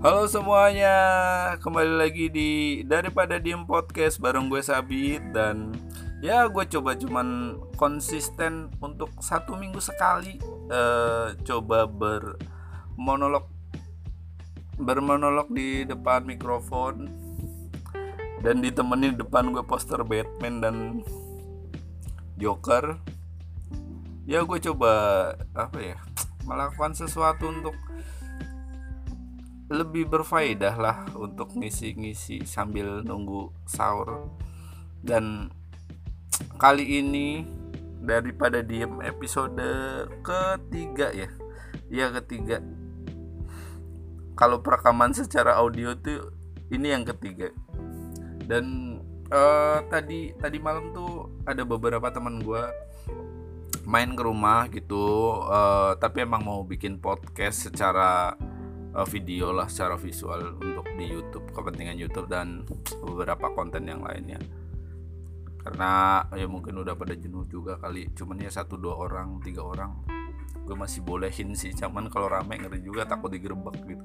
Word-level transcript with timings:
Halo 0.00 0.24
semuanya, 0.24 0.96
kembali 1.60 2.00
lagi 2.00 2.32
di 2.32 2.50
daripada 2.88 3.36
diem 3.36 3.68
podcast 3.68 4.16
bareng 4.16 4.48
gue 4.48 4.64
Sabit 4.64 5.20
dan 5.36 5.76
ya 6.24 6.48
gue 6.48 6.64
coba 6.72 6.96
cuman 6.96 7.60
konsisten 7.76 8.72
untuk 8.80 9.12
satu 9.20 9.60
minggu 9.60 9.76
sekali 9.76 10.40
uh, 10.72 11.36
coba 11.44 11.84
bermonolog 11.84 13.44
bermonolog 14.80 15.52
di 15.52 15.84
depan 15.84 16.24
mikrofon 16.24 17.04
dan 18.40 18.64
ditemenin 18.64 19.20
depan 19.20 19.52
gue 19.52 19.60
poster 19.68 20.00
Batman 20.00 20.64
dan 20.64 20.76
Joker. 22.40 22.96
Ya 24.24 24.48
gue 24.48 24.58
coba 24.64 24.92
apa 25.52 25.76
ya 25.76 26.00
melakukan 26.48 26.96
sesuatu 26.96 27.52
untuk 27.52 27.76
lebih 29.70 30.10
berfaedah 30.10 30.74
lah 30.74 30.98
untuk 31.14 31.54
ngisi-ngisi 31.54 32.42
sambil 32.42 33.06
nunggu 33.06 33.54
sahur. 33.70 34.26
Dan 34.98 35.54
kali 36.58 36.98
ini 36.98 37.46
daripada 38.02 38.66
diem 38.66 38.98
episode 39.06 39.62
ketiga 40.26 41.14
ya? 41.14 41.30
Ya 41.86 42.10
ketiga. 42.10 42.58
Kalau 44.34 44.58
perekaman 44.58 45.14
secara 45.14 45.54
audio 45.62 45.94
tuh 45.94 46.34
ini 46.74 46.90
yang 46.90 47.06
ketiga. 47.06 47.54
Dan 48.42 48.98
uh, 49.30 49.86
tadi 49.86 50.34
tadi 50.34 50.58
malam 50.58 50.90
tuh 50.90 51.30
ada 51.46 51.62
beberapa 51.62 52.10
teman 52.10 52.42
gue 52.42 52.62
main 53.86 54.10
ke 54.14 54.22
rumah 54.22 54.66
gitu 54.70 55.34
uh, 55.46 55.96
tapi 55.96 56.22
emang 56.22 56.44
mau 56.44 56.60
bikin 56.62 57.00
podcast 57.00 57.70
secara 57.70 58.34
uh, 58.94 59.06
video 59.06 59.54
lah 59.54 59.66
secara 59.70 59.94
visual 59.94 60.58
untuk 60.58 60.86
di 60.98 61.06
YouTube 61.06 61.46
kepentingan 61.54 61.96
YouTube 61.96 62.28
dan 62.30 62.66
beberapa 63.04 63.50
konten 63.54 63.86
yang 63.86 64.02
lainnya. 64.02 64.40
Karena 65.60 66.24
ya 66.32 66.48
mungkin 66.48 66.80
udah 66.80 66.96
pada 66.96 67.12
jenuh 67.12 67.44
juga 67.44 67.76
kali 67.76 68.08
cuman 68.16 68.40
ya 68.40 68.48
satu 68.48 68.80
dua 68.80 68.96
orang 68.96 69.44
tiga 69.44 69.60
orang 69.60 69.92
gue 70.64 70.76
masih 70.78 71.02
bolehin 71.02 71.52
sih. 71.58 71.74
Cuman 71.74 72.06
kalau 72.08 72.30
rame 72.30 72.56
ngeri 72.56 72.80
juga 72.80 73.04
takut 73.04 73.30
digerebek 73.30 73.76
gitu. 73.86 74.04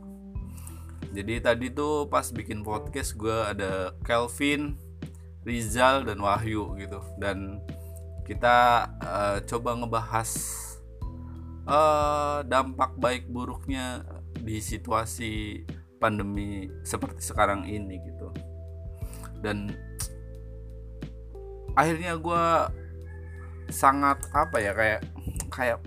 Jadi 1.16 1.40
tadi 1.40 1.72
tuh 1.72 2.12
pas 2.12 2.28
bikin 2.28 2.60
podcast 2.60 3.16
gue 3.16 3.38
ada 3.46 3.96
Kelvin 4.04 4.76
Rizal 5.48 6.04
dan 6.04 6.20
Wahyu 6.20 6.76
gitu. 6.76 7.00
Dan 7.16 7.64
kita 8.26 8.90
uh, 9.00 9.38
coba 9.46 9.78
ngebahas 9.78 10.30
uh, 11.70 12.42
dampak 12.44 12.98
baik 12.98 13.30
buruknya 13.30 14.02
di 14.42 14.60
situasi 14.60 15.64
pandemi 15.98 16.68
seperti 16.84 17.22
sekarang 17.24 17.66
ini 17.66 18.00
gitu. 18.04 18.28
Dan 19.40 19.72
akhirnya 21.76 22.16
gue 22.20 22.46
sangat 23.72 24.22
apa 24.32 24.58
ya 24.62 24.72
kayak 24.72 25.02
kayak 25.50 25.78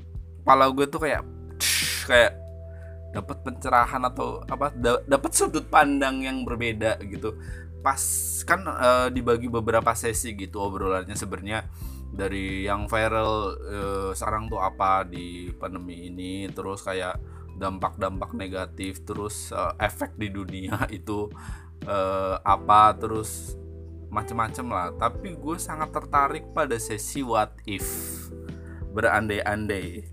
kepala 0.42 0.72
gue 0.72 0.86
tuh 0.88 1.00
kayak 1.00 1.22
kayak 2.10 2.32
dapat 3.08 3.41
pencerahan 3.41 4.04
atau 4.04 4.44
apa 4.44 4.69
dapat 5.08 5.30
sudut 5.32 5.64
pandang 5.69 6.24
yang 6.24 6.44
berbeda 6.44 7.00
gitu. 7.08 7.36
Pas 7.80 8.00
kan 8.44 8.64
uh, 8.66 9.08
dibagi 9.08 9.46
beberapa 9.48 9.94
sesi 9.94 10.34
gitu 10.34 10.60
obrolannya 10.60 11.14
sebenarnya 11.14 11.69
dari 12.08 12.64
yang 12.64 12.88
viral 12.88 13.32
uh, 13.54 14.10
sekarang 14.16 14.48
tuh 14.48 14.60
apa 14.60 15.04
di 15.04 15.52
pandemi 15.56 16.08
ini 16.08 16.48
terus 16.48 16.80
kayak 16.80 17.20
dampak-dampak 17.58 18.32
negatif 18.32 19.02
terus 19.02 19.50
uh, 19.50 19.74
efek 19.82 20.14
di 20.14 20.30
dunia 20.30 20.86
itu 20.98 21.28
uh, 21.84 22.38
apa 22.46 22.94
terus 22.96 23.58
macem-macem 24.08 24.66
lah. 24.69 24.88
Tapi 24.96 25.36
gue 25.36 25.56
sangat 25.60 25.92
tertarik 25.92 26.48
pada 26.56 26.78
sesi 26.80 27.20
what 27.20 27.52
if. 27.68 27.84
Berandai-andai. 28.97 30.08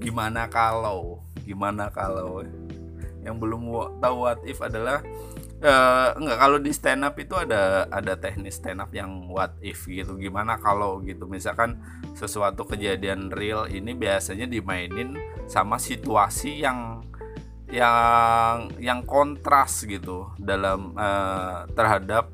Gimana 0.00 0.48
kalau? 0.48 1.20
Gimana 1.44 1.92
kalau? 1.92 2.40
Yang 3.20 3.36
belum 3.36 3.62
tahu 4.00 4.16
what 4.16 4.40
if 4.48 4.62
adalah 4.64 5.04
uh, 5.62 6.16
enggak 6.16 6.38
kalau 6.40 6.58
di 6.60 6.72
stand 6.72 7.04
up 7.06 7.14
itu 7.16 7.34
ada 7.36 7.86
ada 7.88 8.12
teknis 8.16 8.58
stand 8.60 8.82
up 8.82 8.90
yang 8.92 9.28
what 9.30 9.56
if 9.62 9.86
gitu. 9.88 10.16
Gimana 10.18 10.60
kalau 10.60 11.00
gitu? 11.04 11.24
Misalkan 11.28 11.80
sesuatu 12.16 12.66
kejadian 12.66 13.32
real 13.32 13.68
ini 13.70 13.92
biasanya 13.96 14.48
dimainin 14.48 15.16
sama 15.46 15.76
situasi 15.80 16.64
yang 16.64 17.04
yang 17.70 18.70
yang 18.78 19.00
kontras 19.02 19.82
gitu 19.86 20.30
dalam 20.38 20.94
uh, 20.94 21.66
terhadap 21.72 22.30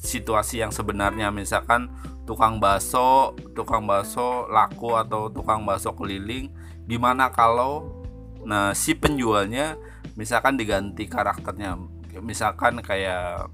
situasi 0.00 0.64
yang 0.64 0.72
sebenarnya. 0.72 1.28
Misalkan 1.28 1.92
tukang 2.24 2.56
bakso 2.56 3.36
tukang 3.52 3.84
bakso 3.84 4.48
laku 4.48 4.96
atau 4.96 5.28
tukang 5.28 5.64
bakso 5.68 5.92
keliling 5.92 6.48
gimana 6.88 7.28
kalau 7.28 8.04
nah 8.44 8.72
si 8.76 8.96
penjualnya 8.96 9.76
misalkan 10.16 10.56
diganti 10.56 11.08
karakternya 11.08 11.76
misalkan 12.24 12.80
kayak 12.80 13.52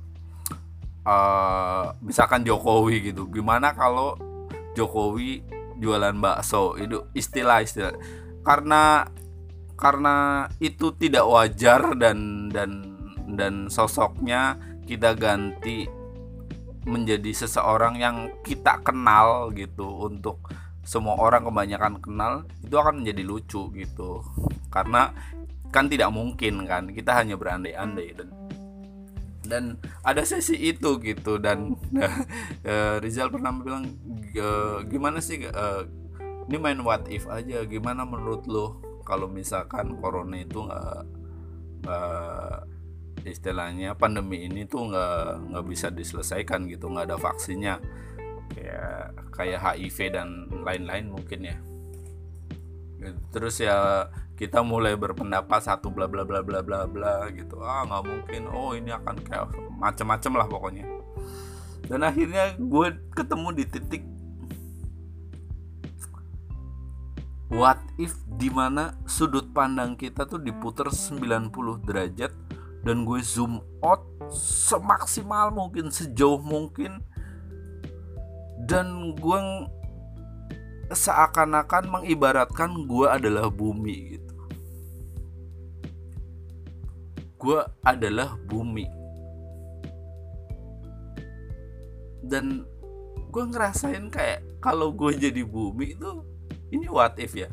uh, 1.04 1.92
misalkan 2.00 2.46
Jokowi 2.46 3.12
gitu. 3.12 3.26
Gimana 3.28 3.74
kalau 3.74 4.16
Jokowi 4.78 5.42
jualan 5.82 6.16
bakso? 6.22 6.78
Itu 6.78 7.10
istilah-istilah 7.12 7.98
karena 8.46 9.10
karena 9.76 10.46
itu 10.60 10.92
tidak 10.96 11.24
wajar 11.24 11.96
dan 11.96 12.48
dan 12.52 12.96
dan 13.32 13.66
sosoknya 13.72 14.60
kita 14.84 15.16
ganti 15.16 15.88
menjadi 16.84 17.32
seseorang 17.36 18.00
yang 18.00 18.16
kita 18.46 18.80
kenal 18.80 19.52
gitu. 19.52 20.08
Untuk 20.08 20.40
semua 20.80 21.14
orang 21.20 21.46
kebanyakan 21.46 22.00
kenal 22.00 22.32
itu 22.64 22.74
akan 22.76 23.04
menjadi 23.04 23.22
lucu 23.26 23.68
gitu. 23.76 24.24
Karena 24.72 25.12
kan 25.70 25.86
tidak 25.86 26.10
mungkin 26.10 26.66
kan 26.66 26.90
kita 26.90 27.14
hanya 27.14 27.38
berandai-andai 27.38 28.08
dan 28.18 28.28
dan 29.50 29.76
ada 30.06 30.22
sesi 30.22 30.54
itu 30.54 31.02
gitu 31.02 31.42
dan 31.42 31.74
uh, 31.98 32.96
Rizal 33.02 33.34
pernah 33.34 33.50
bilang 33.58 33.90
gimana 34.86 35.18
sih 35.18 35.42
uh, 35.50 35.82
ini 36.46 36.56
main 36.56 36.78
what 36.86 37.10
if 37.10 37.26
aja 37.26 37.66
gimana 37.66 38.06
menurut 38.06 38.46
lo 38.46 38.78
kalau 39.02 39.26
misalkan 39.26 39.98
corona 39.98 40.38
itu 40.38 40.70
nggak 40.70 41.02
uh, 41.90 42.62
istilahnya 43.26 43.98
pandemi 43.98 44.48
ini 44.48 44.64
tuh 44.64 44.88
nggak 44.92 45.52
nggak 45.52 45.66
bisa 45.66 45.90
diselesaikan 45.92 46.70
gitu 46.70 46.88
nggak 46.88 47.10
ada 47.10 47.18
vaksinnya? 47.18 47.82
Kayak 48.54 49.14
kayak 49.34 49.58
HIV 49.60 49.98
dan 50.14 50.28
lain-lain 50.62 51.06
mungkin 51.10 51.40
ya. 51.42 51.56
Terus 53.32 53.60
ya 53.64 54.08
kita 54.40 54.64
mulai 54.64 54.96
berpendapat 54.96 55.60
satu 55.60 55.92
bla 55.92 56.08
bla 56.08 56.24
bla 56.24 56.40
bla 56.40 56.64
bla 56.64 56.88
bla 56.88 57.28
gitu. 57.28 57.60
Ah 57.60 57.84
nggak 57.84 58.02
mungkin. 58.08 58.42
Oh 58.48 58.72
ini 58.72 58.88
akan 58.88 59.20
kayak 59.20 59.52
macam-macam 59.76 60.32
lah 60.40 60.46
pokoknya. 60.48 60.88
Dan 61.84 62.00
akhirnya 62.00 62.56
gue 62.56 62.86
ketemu 63.12 63.48
di 63.52 63.64
titik 63.68 64.02
what 67.52 67.82
if 68.00 68.16
di 68.40 68.48
mana 68.48 68.96
sudut 69.04 69.52
pandang 69.52 69.98
kita 69.98 70.24
tuh 70.24 70.40
diputer 70.40 70.88
90 70.88 71.50
derajat 71.84 72.32
dan 72.86 73.04
gue 73.04 73.20
zoom 73.20 73.60
out 73.84 74.06
semaksimal 74.32 75.50
mungkin 75.50 75.90
sejauh 75.90 76.40
mungkin 76.40 77.02
dan 78.70 79.18
gue 79.18 79.38
seakan-akan 80.94 81.90
mengibaratkan 81.90 82.86
gue 82.86 83.06
adalah 83.10 83.50
bumi 83.50 84.16
gitu 84.16 84.29
gue 87.40 87.60
adalah 87.80 88.36
bumi. 88.44 88.84
Dan 92.20 92.68
gue 93.32 93.44
ngerasain 93.48 94.12
kayak 94.12 94.60
kalau 94.60 94.92
gue 94.92 95.16
jadi 95.16 95.40
bumi 95.40 95.96
itu 95.96 96.10
ini 96.70 96.86
what 96.92 97.16
if 97.16 97.32
ya? 97.32 97.48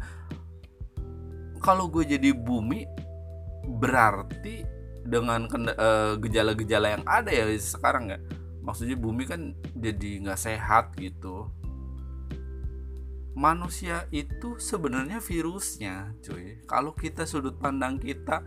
Kalau 1.64 1.88
gue 1.88 2.04
jadi 2.04 2.36
bumi 2.36 2.84
berarti 3.80 4.68
dengan 5.08 5.48
uh, 5.56 6.20
gejala-gejala 6.20 7.00
yang 7.00 7.06
ada 7.08 7.32
ya 7.32 7.48
sekarang 7.56 8.12
nggak 8.12 8.24
maksudnya 8.60 9.00
bumi 9.00 9.24
kan 9.24 9.56
jadi 9.72 10.28
nggak 10.28 10.40
sehat 10.40 10.92
gitu. 11.00 11.48
Manusia 13.38 14.10
itu 14.12 14.58
sebenarnya 14.58 15.22
virusnya 15.22 16.12
cuy. 16.26 16.60
Kalau 16.68 16.92
kita 16.92 17.24
sudut 17.24 17.56
pandang 17.56 18.02
kita 18.02 18.44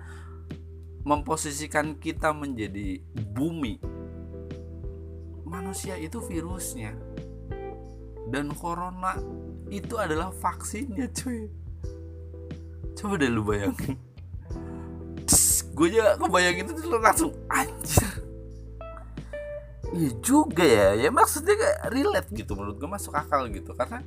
memposisikan 1.03 1.97
kita 1.97 2.33
menjadi 2.37 3.01
bumi. 3.33 3.81
Manusia 5.49 5.97
itu 5.97 6.21
virusnya. 6.21 6.95
Dan 8.31 8.55
corona 8.55 9.19
itu 9.73 9.99
adalah 9.99 10.31
vaksinnya 10.31 11.11
cuy. 11.11 11.51
Coba 12.95 13.15
deh 13.19 13.31
lu 13.33 13.43
bayangin. 13.43 13.97
Gue 15.75 15.89
juga 15.89 16.21
kebayang 16.21 16.57
itu 16.61 16.71
tuh 16.77 17.01
langsung 17.01 17.33
anjir. 17.49 18.11
Iya 19.91 20.11
juga 20.21 20.63
ya. 20.63 20.89
Ya 20.95 21.11
maksudnya 21.11 21.57
kayak 21.57 21.79
relate 21.91 22.31
gitu 22.37 22.53
menurut 22.55 22.77
gue 22.79 22.91
masuk 22.91 23.17
akal 23.17 23.49
gitu. 23.49 23.73
Karena 23.75 24.05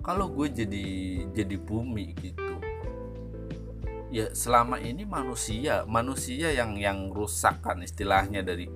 kalau 0.00 0.32
gue 0.32 0.48
jadi 0.48 0.86
jadi 1.30 1.56
bumi 1.60 2.16
gitu 2.18 2.49
ya 4.10 4.26
selama 4.34 4.82
ini 4.82 5.06
manusia 5.06 5.86
manusia 5.86 6.50
yang 6.50 6.74
yang 6.74 7.14
rusak 7.14 7.62
kan 7.62 7.78
istilahnya 7.80 8.42
dari 8.42 8.66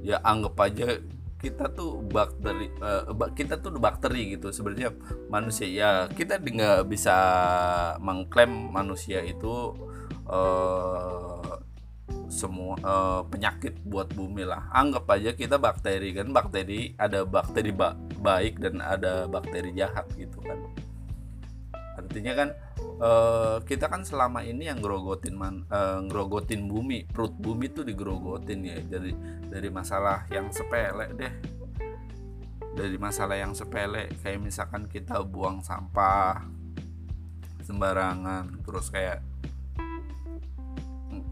ya 0.00 0.22
anggap 0.22 0.56
aja 0.62 1.02
kita 1.40 1.72
tuh 1.72 2.04
bakteri 2.04 2.68
uh, 2.84 3.08
kita 3.32 3.56
tuh 3.58 3.80
bakteri 3.80 4.36
gitu. 4.36 4.52
Sebenarnya 4.52 4.92
manusia 5.32 5.66
ya 5.66 5.90
kita 6.12 6.36
nggak 6.36 6.84
bisa 6.86 7.16
mengklaim 7.98 8.70
manusia 8.70 9.24
itu 9.24 9.72
uh, 10.28 11.56
semua 12.28 12.76
uh, 12.84 13.20
penyakit 13.24 13.80
buat 13.88 14.12
bumi 14.12 14.44
lah. 14.44 14.68
Anggap 14.76 15.08
aja 15.16 15.32
kita 15.32 15.56
bakteri 15.56 16.12
kan 16.12 16.28
bakteri 16.30 16.92
ada 17.00 17.24
bakteri 17.24 17.72
ba 17.72 17.96
baik 18.20 18.60
dan 18.60 18.84
ada 18.84 19.24
bakteri 19.24 19.72
jahat 19.72 20.06
gitu 20.20 20.44
kan. 20.44 20.60
Artinya 21.96 22.32
kan 22.36 22.48
uh, 23.00 23.58
kita 23.64 23.88
kan 23.88 24.04
selama 24.04 24.44
ini 24.44 24.68
yang 24.68 24.78
grogotin 24.78 25.34
man, 25.34 25.64
uh, 25.72 26.04
grogotin 26.06 26.68
bumi 26.68 27.08
perut 27.08 27.34
bumi 27.34 27.72
tuh 27.72 27.82
digrogotin 27.82 28.60
ya. 28.62 28.78
Dari 28.84 29.12
dari 29.48 29.68
masalah 29.72 30.28
yang 30.28 30.52
sepele 30.52 31.10
deh. 31.16 31.34
Dari 32.76 32.96
masalah 33.00 33.34
yang 33.34 33.56
sepele 33.56 34.12
kayak 34.22 34.38
misalkan 34.38 34.86
kita 34.86 35.18
buang 35.26 35.64
sampah 35.64 36.46
sembarangan 37.66 38.62
terus 38.62 38.88
kayak 38.92 39.24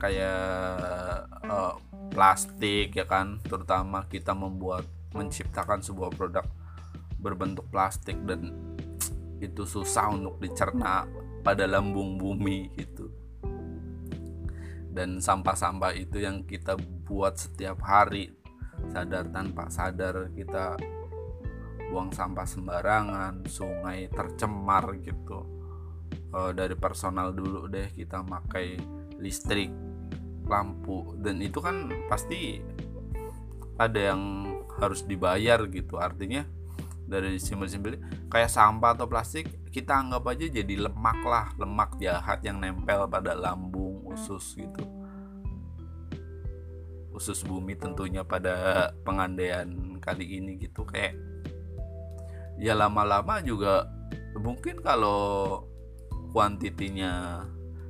kayak 0.00 1.28
uh, 1.46 1.76
plastik 2.10 2.96
ya 2.96 3.06
kan. 3.06 3.38
Terutama 3.44 4.08
kita 4.08 4.34
membuat 4.34 4.88
menciptakan 5.14 5.80
sebuah 5.80 6.12
produk 6.16 6.44
berbentuk 7.18 7.66
plastik 7.70 8.14
dan 8.26 8.54
itu 9.38 9.62
susah 9.62 10.10
untuk 10.10 10.38
dicerna 10.42 11.06
pada 11.43 11.64
lambung 11.64 12.19
bumi 12.19 12.73
gitu. 12.76 13.11
Dan 14.88 15.23
sampah-sampah 15.23 15.94
itu 15.94 16.19
yang 16.19 16.43
kita 16.43 16.75
buat 17.06 17.38
setiap 17.38 17.79
hari 17.87 18.35
sadar 18.90 19.26
tanpa 19.31 19.70
sadar 19.70 20.31
kita 20.35 20.79
buang 21.88 22.12
sampah 22.12 22.46
sembarangan 22.46 23.46
sungai 23.49 24.11
tercemar 24.12 24.99
gitu. 25.00 25.46
E, 26.11 26.38
dari 26.52 26.76
personal 26.76 27.32
dulu 27.32 27.67
deh 27.70 27.88
kita 27.94 28.20
pakai 28.23 28.76
listrik 29.19 29.73
lampu 30.49 31.17
dan 31.20 31.40
itu 31.44 31.61
kan 31.61 31.88
pasti 32.08 32.61
ada 33.79 34.12
yang 34.12 34.23
harus 34.79 35.06
dibayar 35.06 35.62
gitu. 35.70 35.96
Artinya 35.96 36.44
dari 37.08 37.40
simbol-simbol 37.40 37.96
kayak 38.28 38.52
sampah 38.52 38.93
atau 38.93 39.08
plastik 39.08 39.49
kita 39.72 39.96
anggap 39.96 40.28
aja 40.28 40.46
jadi 40.52 40.88
lemak 40.88 41.19
lah 41.25 41.49
lemak 41.56 41.96
jahat 41.96 42.44
yang 42.44 42.60
nempel 42.60 43.08
pada 43.08 43.32
lambung 43.32 44.05
usus 44.12 44.55
gitu. 44.55 44.84
Usus 47.16 47.43
bumi 47.43 47.75
tentunya 47.75 48.22
pada 48.22 48.88
pengandaian 49.02 49.66
kali 49.99 50.38
ini 50.38 50.60
gitu 50.60 50.87
kayak 50.87 51.16
ya 52.60 52.76
lama-lama 52.76 53.40
juga 53.43 53.88
mungkin 54.38 54.78
kalau 54.84 55.64
kuantitinya 56.31 57.43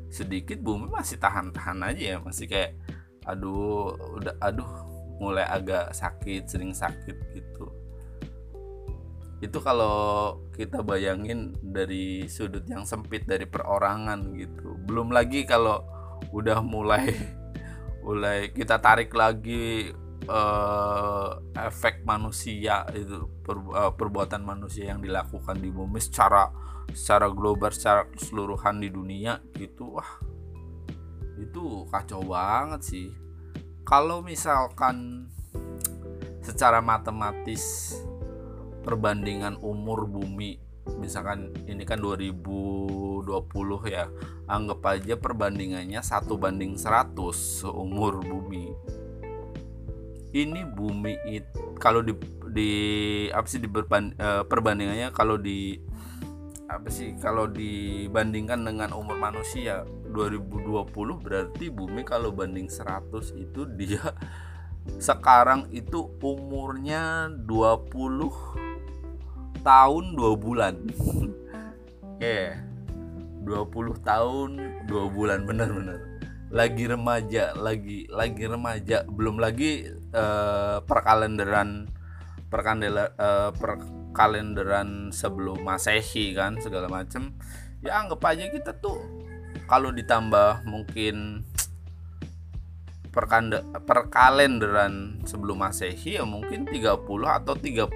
sedikit 0.08 0.56
bumi 0.64 0.88
masih 0.88 1.20
tahan-tahan 1.20 1.84
aja 1.84 2.16
ya 2.16 2.18
masih 2.22 2.48
kayak 2.48 2.72
aduh 3.28 3.92
udah 4.16 4.34
aduh 4.40 4.70
mulai 5.20 5.44
agak 5.44 5.92
sakit 5.92 6.48
sering 6.48 6.72
sakit 6.72 7.16
gitu 7.36 7.68
itu 9.38 9.58
kalau 9.62 10.38
kita 10.50 10.82
bayangin 10.82 11.54
dari 11.62 12.26
sudut 12.26 12.66
yang 12.66 12.82
sempit 12.82 13.22
dari 13.22 13.46
perorangan 13.46 14.34
gitu. 14.34 14.74
Belum 14.82 15.14
lagi 15.14 15.46
kalau 15.46 15.86
udah 16.34 16.58
mulai 16.58 17.14
mulai 18.06 18.50
kita 18.50 18.82
tarik 18.82 19.14
lagi 19.14 19.94
uh, 20.26 21.38
efek 21.54 22.02
manusia 22.02 22.82
itu 22.90 23.30
per, 23.46 23.56
uh, 23.62 23.92
perbuatan 23.94 24.42
manusia 24.42 24.90
yang 24.90 24.98
dilakukan 24.98 25.54
di 25.62 25.70
bumi 25.70 26.02
secara 26.02 26.50
secara 26.90 27.30
global 27.30 27.70
secara 27.70 28.08
keseluruhan 28.10 28.80
di 28.80 28.88
dunia 28.90 29.38
gitu 29.54 30.00
wah 30.00 30.10
itu 31.38 31.86
kacau 31.88 32.22
banget 32.26 32.82
sih. 32.82 33.08
Kalau 33.86 34.20
misalkan 34.20 35.28
secara 36.42 36.82
matematis 36.82 37.94
perbandingan 38.88 39.60
umur 39.60 40.08
bumi 40.08 40.56
misalkan 40.96 41.52
ini 41.68 41.84
kan 41.84 42.00
2020 42.00 43.28
ya 43.92 44.08
anggap 44.48 44.80
aja 44.88 45.20
perbandingannya 45.20 46.00
satu 46.00 46.40
banding 46.40 46.80
100 46.80 47.12
umur 47.68 48.24
bumi. 48.24 48.72
Ini 50.32 50.64
bumi 50.72 51.12
itu 51.28 51.76
kalau 51.76 52.00
di 52.00 52.16
di 52.48 52.72
apa 53.28 53.44
sih 53.44 53.60
di 53.60 53.68
berban, 53.68 54.16
uh, 54.16 54.44
perbandingannya 54.48 55.12
kalau 55.12 55.36
di 55.36 55.76
apa 56.68 56.88
sih 56.92 57.16
kalau 57.16 57.48
dibandingkan 57.48 58.60
dengan 58.60 58.92
umur 58.92 59.16
manusia 59.16 59.88
2020 60.12 60.88
berarti 61.24 61.72
bumi 61.72 62.04
kalau 62.04 62.28
banding 62.28 62.68
100 62.68 63.08
itu 63.40 63.64
dia 63.72 64.12
sekarang 65.08 65.72
itu 65.72 66.12
umurnya 66.20 67.32
20 67.32 68.67
tahun 69.60 70.16
dua 70.18 70.32
bulan. 70.38 70.74
Ya 72.18 72.56
yeah. 72.56 72.68
20 73.48 74.04
tahun 74.04 74.50
dua 74.84 75.08
bulan 75.08 75.48
bener-bener 75.48 76.20
lagi 76.48 76.84
remaja 76.88 77.56
lagi 77.56 78.08
lagi 78.08 78.44
remaja. 78.44 79.04
Belum 79.08 79.36
lagi 79.40 79.88
uh, 80.12 80.80
perkalenderan 80.84 81.88
perkandela 82.48 83.12
uh, 83.20 83.52
perkalenderan 83.52 85.12
sebelum 85.12 85.60
masehi 85.60 86.32
kan 86.32 86.56
segala 86.60 86.88
macem. 86.88 87.36
Ya 87.84 88.00
anggap 88.00 88.24
aja 88.24 88.48
kita 88.48 88.76
tuh 88.80 89.00
kalau 89.68 89.92
ditambah 89.92 90.64
mungkin 90.64 91.44
perkalenderan 93.88 95.18
sebelum 95.26 95.58
masehi 95.64 96.20
ya 96.20 96.24
mungkin 96.28 96.68
30 96.68 97.02
atau 97.26 97.54
35 97.58 97.90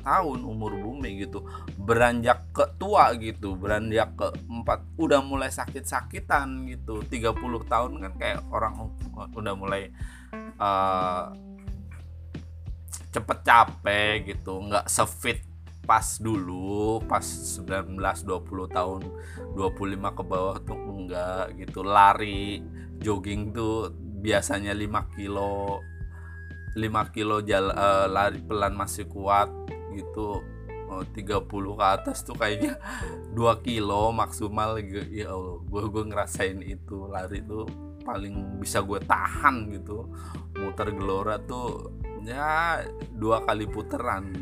tahun 0.00 0.38
umur 0.40 0.72
bumi 0.80 1.26
gitu. 1.26 1.44
Beranjak 1.76 2.48
ke 2.54 2.64
tua 2.80 3.12
gitu 3.20 3.58
beranjak 3.58 4.16
ke 4.16 4.28
empat 4.48 4.80
udah 4.96 5.20
mulai 5.20 5.52
sakit-sakitan 5.52 6.64
gitu. 6.70 7.04
30 7.04 7.34
tahun 7.68 7.92
kan 8.00 8.12
kayak 8.16 8.40
orang 8.48 8.94
udah 9.36 9.54
mulai 9.58 9.92
uh, 10.56 11.34
cepet 13.14 13.38
capek 13.46 14.34
gitu 14.34 14.58
nggak 14.58 14.90
sefit 14.90 15.38
pas 15.84 16.16
dulu 16.18 16.98
pas 17.04 17.22
19 17.22 18.00
20 18.00 18.24
tahun 18.72 19.02
25 19.52 20.18
ke 20.18 20.22
bawah 20.24 20.56
tuh 20.64 20.80
enggak 20.80 21.52
gitu. 21.60 21.84
Lari 21.84 22.64
jogging 22.98 23.52
tuh 23.52 23.92
biasanya 24.24 24.72
5 24.72 25.14
kilo 25.20 25.84
5 26.74 27.14
kilo 27.14 27.44
jal, 27.44 27.70
uh, 27.70 28.08
lari 28.10 28.40
pelan 28.42 28.74
masih 28.74 29.06
kuat 29.06 29.46
gitu. 29.94 30.42
Oh, 30.90 31.02
30 31.10 31.46
ke 31.48 31.84
atas 31.86 32.26
tuh 32.26 32.34
kayaknya 32.34 32.80
2 33.38 33.66
kilo 33.66 34.10
maksimal 34.10 34.80
ya 34.82 35.30
Allah 35.30 35.60
gue 35.62 35.82
gue 35.86 36.04
ngerasain 36.10 36.58
itu. 36.64 37.06
Lari 37.06 37.46
tuh 37.46 37.68
paling 38.02 38.58
bisa 38.58 38.82
gue 38.82 38.98
tahan 39.04 39.70
gitu. 39.70 40.10
Muter 40.58 40.90
gelora 40.90 41.38
tuh 41.38 41.94
ya 42.26 42.82
dua 43.14 43.46
kali 43.46 43.70
puteran. 43.70 44.34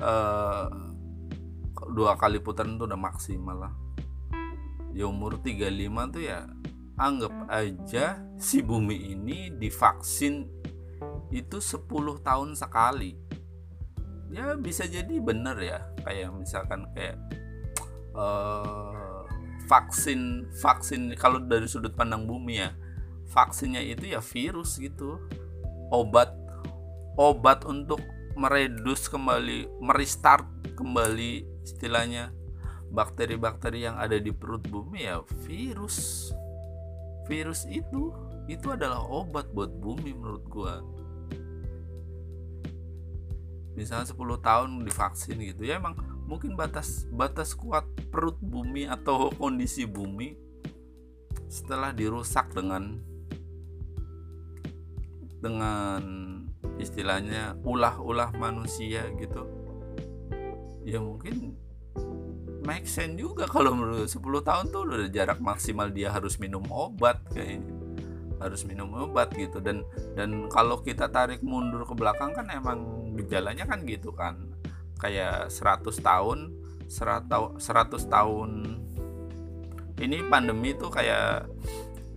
Uh, 0.00 0.66
dua 1.96 2.16
kali 2.16 2.40
putaran 2.40 2.80
tuh 2.80 2.88
udah 2.88 3.00
maksimal 3.00 3.68
lah. 3.68 3.74
Ya 4.96 5.04
umur 5.10 5.36
35 5.42 6.14
tuh 6.14 6.22
ya 6.22 6.48
anggap 6.94 7.34
aja 7.50 8.22
si 8.38 8.62
bumi 8.62 9.14
ini 9.14 9.50
divaksin 9.50 10.46
itu 11.34 11.58
10 11.58 11.90
tahun 12.22 12.54
sekali. 12.54 13.18
Ya 14.30 14.54
bisa 14.54 14.86
jadi 14.86 15.18
bener 15.18 15.56
ya. 15.58 15.78
Kayak 16.02 16.30
misalkan 16.34 16.86
kayak 16.94 17.18
uh, 18.14 19.26
vaksin 19.66 20.50
vaksin 20.62 21.14
kalau 21.18 21.42
dari 21.42 21.66
sudut 21.66 21.96
pandang 21.96 22.28
bumi 22.28 22.60
ya 22.60 22.70
vaksinnya 23.30 23.82
itu 23.82 24.14
ya 24.14 24.22
virus 24.22 24.78
gitu. 24.78 25.18
Obat 25.90 26.30
obat 27.18 27.62
untuk 27.66 28.02
meredus 28.34 29.06
kembali 29.06 29.78
merestart 29.78 30.46
kembali 30.74 31.62
istilahnya 31.62 32.34
bakteri-bakteri 32.90 33.86
yang 33.86 33.94
ada 33.98 34.18
di 34.18 34.34
perut 34.34 34.66
bumi 34.66 35.06
ya 35.06 35.22
virus 35.46 36.30
virus 37.24 37.64
itu 37.68 38.12
itu 38.44 38.66
adalah 38.68 39.00
obat 39.00 39.48
buat 39.52 39.72
bumi 39.72 40.12
menurut 40.12 40.44
gua. 40.48 40.84
Misalnya 43.74 44.06
10 44.06 44.38
tahun 44.38 44.70
divaksin 44.86 45.42
gitu 45.42 45.66
ya 45.66 45.82
emang 45.82 45.98
mungkin 46.24 46.54
batas 46.56 47.04
batas 47.10 47.52
kuat 47.52 47.84
perut 48.08 48.38
bumi 48.40 48.86
atau 48.88 49.28
kondisi 49.40 49.84
bumi 49.84 50.36
setelah 51.50 51.90
dirusak 51.90 52.54
dengan 52.54 53.02
dengan 55.44 56.02
istilahnya 56.80 57.60
ulah-ulah 57.60 58.32
manusia 58.40 59.04
gitu 59.20 59.44
ya 60.88 61.00
mungkin 61.00 61.56
make 62.64 62.88
sense 62.88 63.20
juga 63.20 63.44
kalau 63.44 63.76
menurut 63.76 64.08
10 64.08 64.20
tahun 64.20 64.64
tuh 64.72 64.82
udah 64.88 65.08
jarak 65.12 65.38
maksimal 65.38 65.92
dia 65.92 66.10
harus 66.10 66.40
minum 66.40 66.64
obat 66.72 67.20
kayaknya. 67.30 67.68
Harus 68.40 68.64
minum 68.64 68.90
obat 68.96 69.30
gitu. 69.36 69.60
Dan 69.60 69.84
dan 70.16 70.48
kalau 70.48 70.80
kita 70.80 71.12
tarik 71.12 71.44
mundur 71.44 71.84
ke 71.84 71.94
belakang 71.94 72.32
kan 72.32 72.48
emang 72.50 73.12
gejalanya 73.20 73.68
kan 73.68 73.84
gitu 73.84 74.10
kan. 74.10 74.50
Kayak 74.98 75.52
100 75.52 75.84
tahun 76.00 76.38
100 76.88 77.60
tahun 78.08 78.50
ini 79.94 80.26
pandemi 80.26 80.74
tuh 80.74 80.90
kayak 80.90 81.46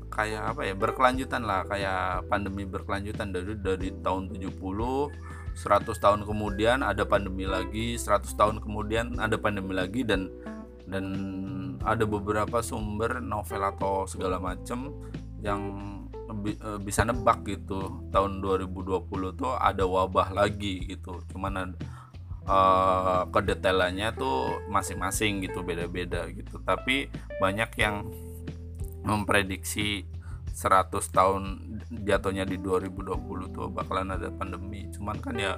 kayak 0.10 0.56
apa 0.56 0.62
ya 0.66 0.74
berkelanjutan 0.74 1.44
lah. 1.46 1.68
Kayak 1.68 2.26
pandemi 2.32 2.64
berkelanjutan 2.66 3.36
dari 3.36 3.54
dari 3.60 3.90
tahun 4.02 4.34
70 4.34 5.37
100 5.58 5.90
tahun 5.98 6.22
kemudian 6.22 6.86
ada 6.86 7.02
pandemi 7.02 7.50
lagi 7.50 7.98
100 7.98 8.30
tahun 8.38 8.56
kemudian 8.62 9.18
ada 9.18 9.42
pandemi 9.42 9.74
lagi 9.74 10.06
dan 10.06 10.30
dan 10.88 11.06
ada 11.84 12.08
beberapa 12.08 12.64
sumber 12.64 13.20
novel 13.20 13.62
atau 13.66 14.08
segala 14.08 14.40
macam 14.40 14.96
yang 15.44 15.62
eh, 16.48 16.80
bisa 16.80 17.04
nebak 17.04 17.44
gitu. 17.44 18.08
Tahun 18.10 18.40
2020 18.40 19.36
tuh 19.36 19.54
ada 19.60 19.84
wabah 19.84 20.32
lagi 20.32 20.88
gitu. 20.88 21.20
Cuman 21.34 21.76
uh, 22.48 23.28
kedetailannya 23.30 24.16
tuh 24.16 24.64
masing-masing 24.72 25.44
gitu 25.44 25.62
beda-beda 25.62 26.26
gitu. 26.32 26.64
Tapi 26.64 27.12
banyak 27.44 27.72
yang 27.78 28.08
memprediksi 29.04 30.08
100 30.58 30.90
tahun 31.14 31.44
jatuhnya 32.02 32.42
di 32.50 32.58
2020 32.58 33.54
tuh 33.54 33.70
bakalan 33.70 34.18
ada 34.18 34.34
pandemi. 34.34 34.90
Cuman 34.90 35.22
kan 35.22 35.38
ya 35.38 35.54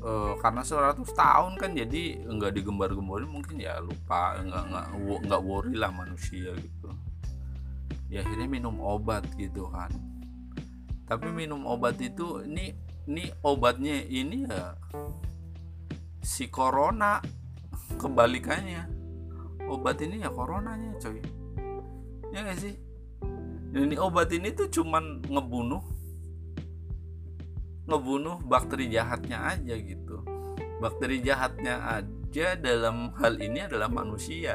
e, 0.00 0.12
karena 0.40 0.64
100 0.64 1.04
tahun 1.04 1.60
kan 1.60 1.76
jadi 1.76 2.24
nggak 2.24 2.56
digembar-gemborin 2.56 3.28
mungkin 3.28 3.60
ya 3.60 3.76
lupa 3.84 4.40
nggak 4.40 4.64
nggak 4.72 4.86
nggak 5.28 5.42
worry 5.44 5.76
lah 5.76 5.92
manusia 5.92 6.56
gitu. 6.56 6.88
Ya 8.08 8.24
akhirnya 8.24 8.48
minum 8.48 8.80
obat 8.80 9.28
gitu 9.36 9.68
kan. 9.68 9.92
Tapi 11.04 11.28
minum 11.28 11.68
obat 11.68 12.00
itu 12.00 12.40
ini 12.48 12.72
ini 13.04 13.28
obatnya 13.44 14.00
ini 14.08 14.48
ya 14.48 14.80
si 16.24 16.48
corona 16.48 17.20
kebalikannya. 18.00 18.96
Obat 19.68 20.00
ini 20.00 20.24
ya 20.24 20.32
coronanya 20.32 20.96
coy. 20.96 21.20
Ya 22.32 22.46
gak 22.46 22.58
sih 22.58 22.89
ini 23.70 23.94
obat 23.94 24.34
ini 24.34 24.50
tuh 24.50 24.66
cuman 24.66 25.22
ngebunuh 25.30 25.82
ngebunuh 27.90 28.38
bakteri 28.46 28.86
jahatnya 28.86 29.50
aja 29.50 29.74
gitu. 29.74 30.22
Bakteri 30.78 31.20
jahatnya 31.20 32.00
aja 32.00 32.54
dalam 32.54 33.10
hal 33.18 33.36
ini 33.42 33.66
adalah 33.66 33.90
manusia. 33.90 34.54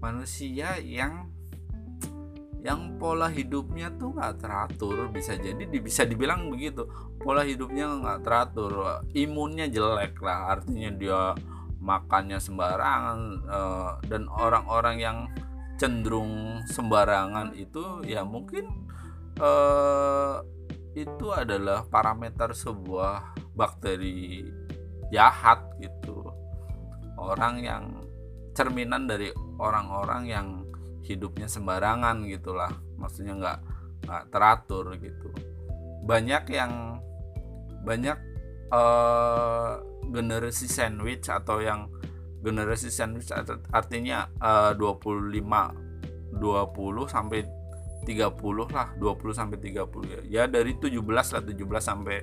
Manusia 0.00 0.80
yang 0.80 1.28
yang 2.64 2.98
pola 2.98 3.30
hidupnya 3.30 3.92
tuh 3.94 4.16
nggak 4.16 4.42
teratur. 4.42 5.12
Bisa 5.12 5.36
jadi 5.36 5.68
bisa 5.68 6.08
dibilang 6.08 6.48
begitu. 6.48 6.88
Pola 7.20 7.44
hidupnya 7.44 7.86
nggak 8.00 8.20
teratur. 8.24 9.04
Imunnya 9.12 9.68
jelek 9.68 10.16
lah 10.24 10.56
artinya 10.58 10.90
dia 10.96 11.20
makannya 11.76 12.40
sembarangan 12.40 13.18
uh, 13.46 13.92
dan 14.08 14.26
orang-orang 14.32 14.96
yang 14.98 15.18
cenderung 15.76 16.64
sembarangan 16.68 17.52
itu 17.52 18.02
ya 18.08 18.24
mungkin 18.24 18.88
uh, 19.40 20.40
itu 20.96 21.26
adalah 21.32 21.84
parameter 21.84 22.56
sebuah 22.56 23.36
bakteri 23.52 24.48
jahat 25.12 25.60
gitu. 25.80 26.24
Orang 27.16 27.60
yang 27.60 28.04
cerminan 28.56 29.04
dari 29.04 29.28
orang-orang 29.60 30.22
yang 30.24 30.48
hidupnya 31.04 31.46
sembarangan 31.46 32.24
gitulah. 32.24 32.72
Maksudnya 32.96 33.36
nggak 33.36 33.58
nggak 34.08 34.24
teratur 34.32 34.96
gitu. 34.96 35.28
Banyak 36.08 36.44
yang 36.48 36.96
banyak 37.84 38.18
uh, 38.72 39.78
generasi 40.10 40.66
sandwich 40.66 41.28
atau 41.28 41.60
yang 41.60 41.92
generasi 42.46 42.94
sandwich 42.94 43.34
artinya 43.74 44.30
uh, 44.38 44.70
25 44.78 45.42
20 46.38 47.10
sampai 47.10 47.42
30 48.06 48.70
lah 48.70 48.94
20 48.94 49.34
sampai 49.34 49.58
30 49.58 50.06
ya. 50.06 50.20
Ya 50.30 50.42
dari 50.46 50.78
17 50.78 51.02
lah 51.02 51.42
17 51.42 51.58
sampai 51.82 52.22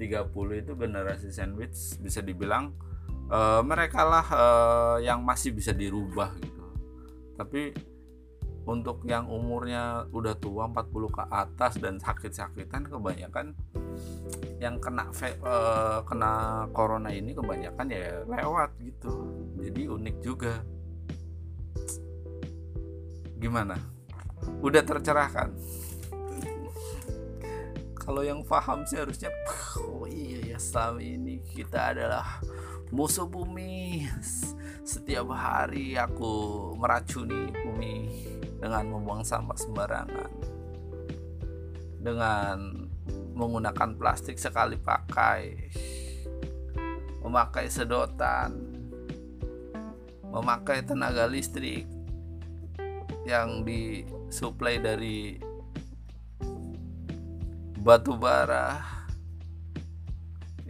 30 0.00 0.62
itu 0.64 0.72
generasi 0.72 1.28
sandwich 1.28 2.00
bisa 2.00 2.24
dibilang 2.24 2.72
uh, 3.28 3.60
mereka 3.60 4.08
lah 4.08 4.26
uh, 4.32 4.96
yang 5.04 5.20
masih 5.20 5.52
bisa 5.52 5.76
dirubah 5.76 6.32
gitu. 6.40 6.64
Tapi 7.36 7.91
untuk 8.62 9.02
yang 9.02 9.26
umurnya 9.26 10.06
udah 10.14 10.38
tua 10.38 10.70
40 10.70 11.10
ke 11.10 11.22
atas 11.26 11.72
dan 11.82 11.98
sakit-sakitan 11.98 12.86
kebanyakan 12.86 13.58
yang 14.62 14.78
kena 14.78 15.10
uh, 15.42 15.98
kena 16.06 16.64
corona 16.70 17.10
ini 17.10 17.34
kebanyakan 17.34 17.86
ya 17.90 18.22
lewat 18.22 18.70
gitu. 18.78 19.14
Jadi 19.58 19.82
unik 19.90 20.16
juga. 20.22 20.62
Gimana? 23.42 23.74
Udah 24.62 24.82
tercerahkan? 24.86 25.50
Kalau 27.98 28.22
yang 28.22 28.42
paham 28.46 28.82
sih 28.86 28.98
harusnya 28.98 29.30
oh 29.78 30.06
iya 30.06 30.54
ya 30.54 30.58
selama 30.58 31.02
ini 31.02 31.42
kita 31.42 31.94
adalah 31.94 32.38
musuh 32.94 33.26
bumi. 33.26 34.06
Setiap 34.82 35.30
hari 35.34 35.94
aku 35.94 36.74
meracuni 36.74 37.50
bumi 37.50 37.94
dengan 38.62 38.86
membuang 38.86 39.26
sampah 39.26 39.58
sembarangan 39.58 40.30
dengan 41.98 42.86
menggunakan 43.34 43.98
plastik 43.98 44.38
sekali 44.38 44.78
pakai 44.78 45.42
memakai 47.26 47.66
sedotan 47.66 48.54
memakai 50.30 50.86
tenaga 50.86 51.26
listrik 51.26 51.90
yang 53.26 53.66
disuplai 53.66 54.78
dari 54.78 55.42
batu 57.82 58.14
bara 58.14 58.78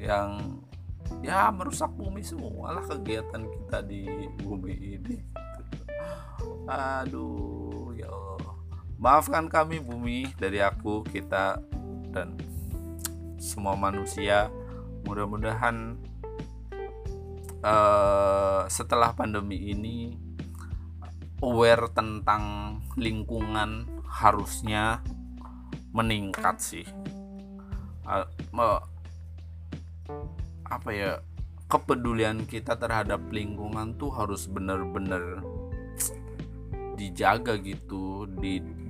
yang 0.00 0.60
ya 1.20 1.52
merusak 1.52 1.92
bumi 1.92 2.24
semua 2.24 2.80
lah 2.80 2.84
kegiatan 2.88 3.46
kita 3.46 3.78
di 3.84 4.08
bumi 4.42 4.74
ini. 4.98 5.16
Aduh 6.66 7.61
Maafkan 9.02 9.50
kami 9.50 9.82
bumi 9.82 10.30
dari 10.38 10.62
aku, 10.62 11.02
kita 11.02 11.58
dan 12.14 12.38
semua 13.34 13.74
manusia. 13.74 14.46
Mudah-mudahan 15.02 15.98
uh, 17.66 18.62
setelah 18.70 19.10
pandemi 19.10 19.74
ini 19.74 20.14
aware 21.42 21.90
tentang 21.90 22.78
lingkungan 22.94 23.90
harusnya 24.06 25.02
meningkat 25.90 26.62
sih. 26.62 26.86
Uh, 28.06 28.22
uh, 28.54 28.86
apa 30.70 30.90
ya 30.94 31.18
kepedulian 31.66 32.46
kita 32.46 32.78
terhadap 32.78 33.18
lingkungan 33.34 33.98
tuh 33.98 34.14
harus 34.14 34.46
benar-benar 34.46 35.42
dijaga 36.94 37.58
gitu 37.58 38.30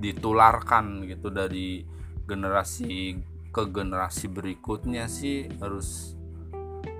ditularkan 0.03 1.07
gitu 1.07 1.31
dari 1.31 1.87
generasi 2.27 3.23
ke 3.55 3.63
generasi 3.71 4.27
berikutnya 4.27 5.07
sih 5.07 5.47
harus 5.63 6.19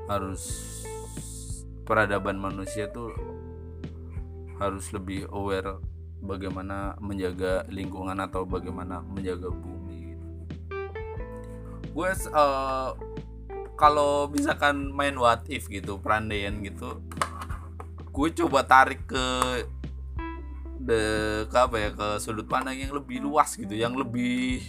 harus 0.07 0.43
peradaban 1.83 2.39
manusia 2.39 2.87
tuh 2.87 3.11
harus 4.55 4.87
lebih 4.95 5.27
aware 5.35 5.83
bagaimana 6.23 6.95
menjaga 7.03 7.67
lingkungan 7.67 8.15
atau 8.23 8.47
bagaimana 8.47 9.03
menjaga 9.03 9.51
bumi. 9.51 10.15
Gue 11.91 12.09
uh, 12.31 12.95
kalau 13.75 14.31
misalkan 14.31 14.95
main 14.95 15.19
what 15.19 15.43
if 15.51 15.67
gitu 15.67 15.99
perandaian 15.99 16.63
gitu 16.63 17.03
gue 18.13 18.29
coba 18.45 18.61
tarik 18.61 19.09
ke 19.09 19.25
de, 20.83 21.01
ke 21.47 21.57
apa 21.57 21.75
ya 21.79 21.89
ke 21.95 22.07
sudut 22.19 22.43
pandang 22.43 22.75
yang 22.75 22.91
lebih 22.91 23.23
luas 23.23 23.55
gitu 23.55 23.71
yang 23.71 23.95
lebih 23.95 24.59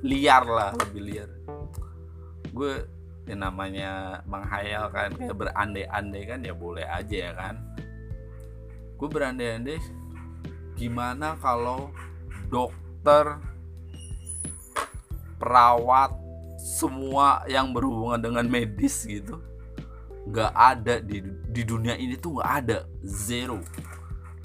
liar 0.00 0.44
lah 0.44 0.72
lebih 0.72 1.02
liar. 1.04 1.30
Gue 2.52 2.88
yang 3.24 3.40
namanya 3.40 4.20
menghayal 4.28 4.92
kan 4.92 5.12
kayak 5.16 5.36
berandai-andai 5.36 6.22
kan 6.28 6.40
ya 6.44 6.52
boleh 6.56 6.84
aja 6.84 7.16
ya 7.30 7.32
kan. 7.36 7.60
Gue 8.96 9.08
berandai-andai 9.08 9.80
gimana 10.76 11.36
kalau 11.40 11.92
dokter 12.48 13.38
perawat 15.36 16.12
semua 16.64 17.44
yang 17.44 17.76
berhubungan 17.76 18.16
dengan 18.16 18.48
medis 18.48 19.04
gitu 19.04 19.36
nggak 20.24 20.52
ada 20.56 21.04
di 21.04 21.20
di 21.52 21.62
dunia 21.68 22.00
ini 22.00 22.16
tuh 22.16 22.40
nggak 22.40 22.50
ada 22.64 22.78
zero 23.04 23.60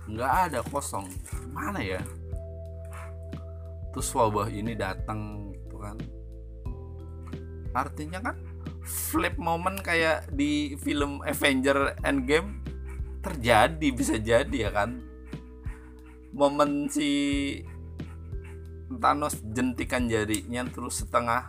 nggak 0.10 0.34
ada 0.50 0.60
kosong. 0.66 1.06
Mana 1.54 1.80
ya? 1.82 2.02
Terus 3.94 4.10
wabah 4.14 4.50
ini 4.50 4.74
datang 4.74 5.54
gitu 5.54 5.78
kan. 5.78 5.98
Artinya 7.74 8.20
kan 8.22 8.36
flip 8.82 9.38
moment 9.38 9.78
kayak 9.86 10.30
di 10.34 10.74
film 10.82 11.22
Avenger 11.22 11.94
Endgame 12.02 12.66
terjadi 13.22 13.88
bisa 13.94 14.18
jadi 14.18 14.70
ya 14.70 14.72
kan? 14.74 15.06
Momen 16.34 16.90
si 16.90 17.10
Thanos 18.90 19.38
jentikan 19.54 20.10
jarinya 20.10 20.66
terus 20.66 21.06
setengah 21.06 21.46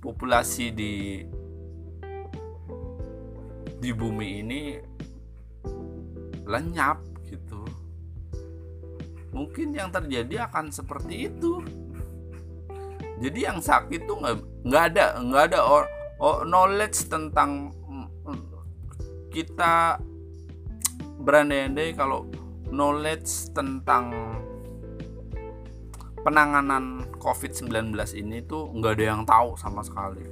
populasi 0.00 0.72
di 0.72 1.20
di 3.76 3.90
bumi 3.92 4.40
ini 4.40 4.60
lenyap 6.48 7.04
gitu 7.28 7.65
mungkin 9.34 9.74
yang 9.74 9.90
terjadi 9.90 10.50
akan 10.50 10.70
seperti 10.70 11.30
itu. 11.30 11.62
Jadi 13.16 13.38
yang 13.48 13.64
sakit 13.64 14.04
tuh 14.04 14.20
nggak 14.20 14.36
nggak 14.68 14.82
ada 14.92 15.06
nggak 15.24 15.44
ada 15.52 15.58
or, 15.64 15.84
or 16.20 16.44
knowledge 16.44 17.08
tentang 17.08 17.72
kita 19.32 20.00
berandai-andai 21.20 21.92
kalau 21.92 22.28
knowledge 22.72 23.52
tentang 23.52 24.12
penanganan 26.24 27.06
COVID-19 27.22 27.94
ini 28.18 28.42
tuh 28.42 28.72
nggak 28.74 28.92
ada 28.98 29.04
yang 29.04 29.22
tahu 29.22 29.54
sama 29.60 29.84
sekali. 29.84 30.24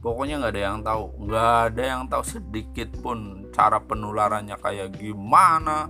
Pokoknya 0.00 0.40
nggak 0.40 0.52
ada 0.56 0.62
yang 0.62 0.78
tahu 0.80 1.04
nggak 1.28 1.52
ada 1.70 1.82
yang 1.82 2.02
tahu 2.08 2.22
sedikit 2.24 2.88
pun 3.00 3.48
cara 3.52 3.78
penularannya 3.80 4.56
kayak 4.56 4.96
gimana 4.96 5.88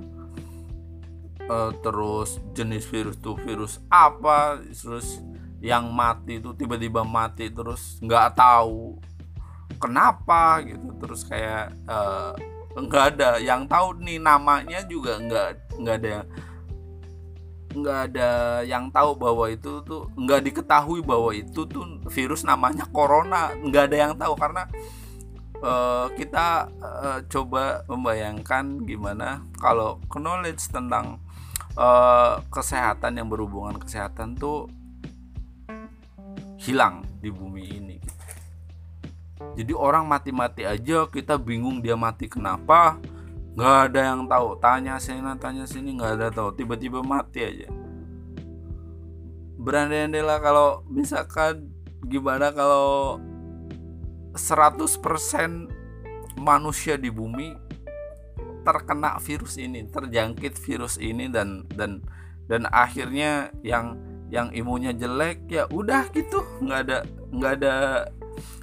uh, 1.51 1.75
terus 1.83 2.39
jenis 2.55 2.87
virus 2.87 3.19
tuh 3.19 3.35
virus 3.35 3.83
apa 3.91 4.63
terus 4.71 5.19
yang 5.61 5.91
mati 5.93 6.39
itu 6.39 6.55
tiba-tiba 6.57 7.03
mati 7.05 7.51
terus 7.51 7.99
nggak 8.01 8.39
tahu 8.39 8.97
kenapa 9.81 10.61
gitu. 10.65 10.89
Terus 11.01 11.25
kayak 11.25 11.73
uh, 11.89 12.37
nggak 12.77 13.05
ada. 13.17 13.31
Yang 13.41 13.63
tahu 13.73 13.89
nih 14.05 14.19
namanya 14.21 14.81
juga 14.85 15.17
nggak 15.19 15.49
nggak 15.81 15.97
ada. 16.01 16.25
Nggak 17.71 17.99
ada 18.11 18.31
yang 18.67 18.91
tahu 18.91 19.15
bahwa 19.17 19.47
itu 19.49 19.81
tuh 19.85 20.11
nggak 20.17 20.41
diketahui 20.53 21.01
bahwa 21.01 21.31
itu 21.33 21.65
tuh 21.65 21.85
virus 22.13 22.45
namanya 22.45 22.85
corona. 22.93 23.53
Nggak 23.61 23.85
ada 23.91 23.97
yang 23.97 24.15
tahu 24.17 24.35
karena 24.37 24.65
uh, 25.65 26.09
kita 26.17 26.73
uh, 26.81 27.19
coba 27.29 27.85
membayangkan 27.89 28.85
gimana 28.89 29.45
kalau 29.61 30.01
knowledge 30.13 30.67
tentang 30.73 31.21
uh, 31.75 32.43
kesehatan 32.51 33.19
yang 33.21 33.29
berhubungan 33.29 33.77
kesehatan 33.79 34.35
tuh 34.35 34.67
hilang 36.61 37.07
di 37.19 37.31
bumi 37.33 37.65
ini. 37.81 37.99
Jadi 39.57 39.73
orang 39.73 40.05
mati-mati 40.05 40.69
aja 40.69 41.09
kita 41.09 41.41
bingung 41.41 41.81
dia 41.81 41.97
mati 41.97 42.29
kenapa. 42.29 43.01
Nggak 43.57 43.77
ada 43.91 44.01
yang 44.15 44.23
tahu 44.31 44.49
tanya 44.63 44.95
sini 45.01 45.21
tanya 45.41 45.65
sini 45.67 45.97
nggak 45.97 46.13
ada 46.21 46.29
tahu. 46.31 46.55
Tiba-tiba 46.55 47.01
mati 47.01 47.41
aja. 47.43 47.69
Berandai-andai 49.61 50.25
lah 50.25 50.39
kalau 50.41 50.69
misalkan 50.89 51.69
gimana 52.09 52.53
kalau 52.53 53.21
100% 54.33 55.69
manusia 56.41 56.97
di 56.97 57.13
bumi 57.13 57.70
terkena 58.63 59.17
virus 59.21 59.57
ini 59.57 59.89
terjangkit 59.89 60.55
virus 60.61 60.97
ini 61.01 61.29
dan 61.29 61.65
dan 61.73 62.05
dan 62.51 62.67
akhirnya 62.71 63.55
yang 63.63 63.95
yang 64.31 64.55
imunnya 64.55 64.95
jelek 64.95 65.47
ya 65.51 65.67
udah 65.71 66.07
gitu. 66.15 66.43
Nggak 66.63 66.81
ada 66.87 66.99
nggak 67.35 67.53
ada 67.61 67.75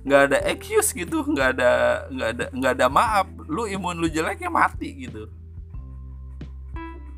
nggak 0.07 0.21
ada 0.31 0.37
excuse 0.47 0.95
gitu. 0.95 1.27
Nggak 1.27 1.59
ada 1.59 1.71
nggak 2.11 2.29
ada 2.33 2.45
nggak 2.55 2.73
ada 2.79 2.87
maaf. 2.87 3.27
Lu 3.47 3.67
imun 3.67 3.99
lu 3.99 4.07
jelek 4.07 4.43
ya 4.43 4.51
mati 4.51 5.07
gitu. 5.07 5.27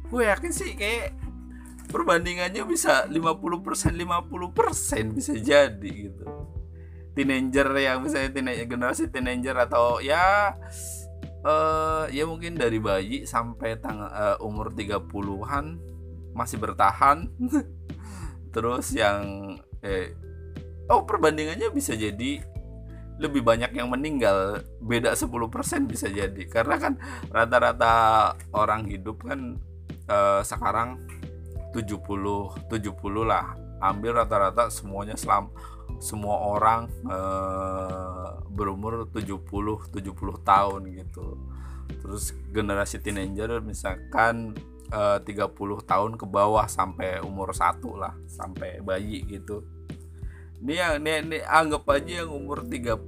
Gue 0.10 0.26
yakin 0.26 0.50
sih 0.50 0.74
kayak 0.74 1.13
perbandingannya 1.89 2.65
bisa 2.65 3.06
50% 3.06 3.94
50% 3.94 5.18
bisa 5.18 5.34
jadi 5.38 5.92
gitu. 6.10 6.26
Teenager 7.13 7.70
yang 7.78 8.06
misalnya 8.06 8.34
teenager 8.34 8.65
generasi 8.65 9.10
teenager 9.10 9.54
atau 9.58 10.02
ya 10.02 10.58
uh, 11.43 12.06
ya 12.12 12.23
mungkin 12.28 12.56
dari 12.60 12.80
bayi 12.80 13.23
sampai 13.23 13.80
tang 13.80 14.04
uh, 14.04 14.39
umur 14.43 14.71
30-an 14.73 15.80
masih 16.36 16.58
bertahan. 16.60 17.28
Terus 18.54 18.95
yang 18.95 19.56
eh 19.80 20.12
oh 20.89 21.06
perbandingannya 21.06 21.69
bisa 21.69 21.93
jadi 21.93 22.41
lebih 23.19 23.43
banyak 23.43 23.75
yang 23.75 23.91
meninggal. 23.91 24.63
Beda 24.80 25.13
10% 25.13 25.28
bisa 25.91 26.08
jadi. 26.08 26.43
Karena 26.47 26.80
kan 26.80 26.93
rata-rata 27.30 27.93
orang 28.56 28.88
hidup 28.88 29.28
kan 29.28 29.60
eh, 30.08 30.41
sekarang 30.41 31.04
70 31.75 32.71
70 32.71 32.71
lah. 33.28 33.54
Ambil 33.84 34.23
rata-rata 34.23 34.71
semuanya 34.71 35.19
selam 35.19 35.52
semua 35.99 36.39
orang 36.55 36.88
eh, 37.05 38.29
berumur 38.49 39.07
70 39.12 39.39
70 39.91 39.99
tahun 40.41 40.81
gitu. 40.95 41.38
Terus 41.99 42.31
generasi 42.55 43.03
teenager 43.03 43.59
misalkan 43.59 44.55
eh, 44.89 45.19
30 45.21 45.53
tahun 45.85 46.12
ke 46.15 46.25
bawah 46.25 46.65
sampai 46.65 47.19
umur 47.21 47.51
satu 47.51 47.99
lah 47.99 48.15
sampai 48.25 48.79
bayi 48.79 49.27
gitu. 49.27 49.62
Ini 50.59 50.73
yang 50.75 50.93
ini, 50.99 51.12
ini 51.23 51.38
anggap 51.39 51.88
aja 51.88 52.27
yang 52.27 52.35
umur 52.35 52.67
30 52.67 52.99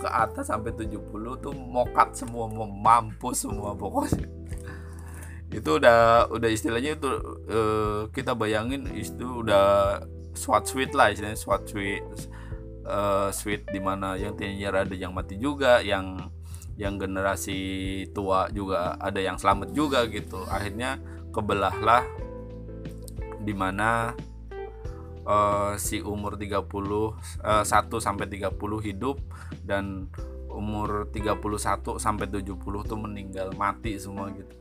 ke 0.00 0.08
atas 0.08 0.48
sampai 0.48 0.72
70 0.72 0.96
tuh 1.36 1.52
mokat 1.52 2.16
semua 2.16 2.48
mau 2.48 2.64
mampus 2.64 3.44
semua 3.44 3.76
pokoknya. 3.76 4.24
Itu 5.52 5.76
udah 5.76 6.32
udah 6.32 6.48
istilahnya 6.48 6.96
itu 6.96 7.08
uh, 7.52 8.08
kita 8.08 8.32
bayangin 8.32 8.88
itu 8.96 9.44
udah 9.44 10.00
swat 10.38 10.70
sweet 10.70 10.94
lah 10.94 11.10
istilahnya 11.10 11.34
swat 11.34 11.66
sweet 11.66 12.06
uh, 12.86 13.28
sweet 13.34 13.66
di 13.68 13.82
mana 13.82 14.14
yang 14.14 14.38
teenager 14.38 14.86
ada 14.86 14.94
yang 14.94 15.10
mati 15.10 15.34
juga 15.34 15.82
yang 15.82 16.30
yang 16.78 16.94
generasi 16.94 17.58
tua 18.14 18.46
juga 18.54 18.94
ada 19.02 19.18
yang 19.18 19.34
selamat 19.34 19.74
juga 19.74 20.06
gitu 20.06 20.46
akhirnya 20.46 21.02
kebelahlah 21.34 22.06
di 23.42 23.50
mana 23.50 24.14
uh, 25.28 25.74
si 25.76 26.00
umur 26.00 26.40
30 26.40 26.64
uh, 26.64 27.64
1 27.66 27.66
sampai 28.00 28.26
30 28.30 28.54
hidup 28.88 29.18
dan 29.66 30.08
umur 30.48 31.06
31 31.12 32.00
sampai 32.00 32.26
70 32.26 32.58
tuh 32.62 32.98
meninggal 32.98 33.54
mati 33.54 33.94
semua 34.00 34.32
gitu. 34.32 34.54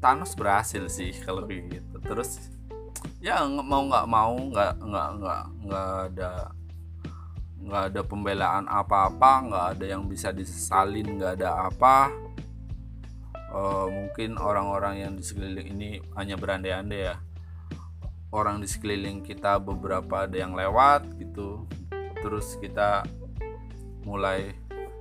Thanos 0.00 0.32
berhasil 0.36 0.86
sih 0.88 1.12
kalau 1.24 1.44
gitu. 1.48 1.96
Terus 2.00 2.53
ya 3.24 3.40
mau 3.48 3.88
nggak 3.88 4.04
mau 4.04 4.36
nggak 4.36 4.72
nggak 4.84 5.08
nggak 5.16 5.44
nggak 5.64 5.88
ada 6.12 6.30
nggak 7.64 7.82
ada 7.88 8.00
pembelaan 8.04 8.68
apa-apa 8.68 9.32
nggak 9.48 9.66
ada 9.72 9.84
yang 9.96 10.04
bisa 10.04 10.28
disesalin 10.28 11.16
nggak 11.16 11.40
ada 11.40 11.72
apa. 11.72 12.12
Uh, 13.54 13.86
mungkin 13.88 14.36
orang-orang 14.36 15.08
yang 15.08 15.12
di 15.16 15.24
sekeliling 15.24 15.72
ini 15.72 15.90
hanya 16.20 16.36
berandai-andai 16.36 17.00
ya. 17.00 17.16
Orang 18.28 18.60
di 18.60 18.68
sekeliling 18.68 19.24
kita 19.24 19.56
beberapa 19.56 20.28
ada 20.28 20.36
yang 20.36 20.52
lewat 20.52 21.16
gitu. 21.16 21.64
Terus 22.20 22.60
kita 22.60 23.08
mulai 24.04 24.52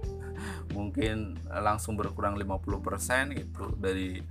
mungkin 0.77 1.35
langsung 1.51 1.99
berkurang 1.99 2.39
50% 2.39 3.35
gitu 3.35 3.75
dari 3.75 4.23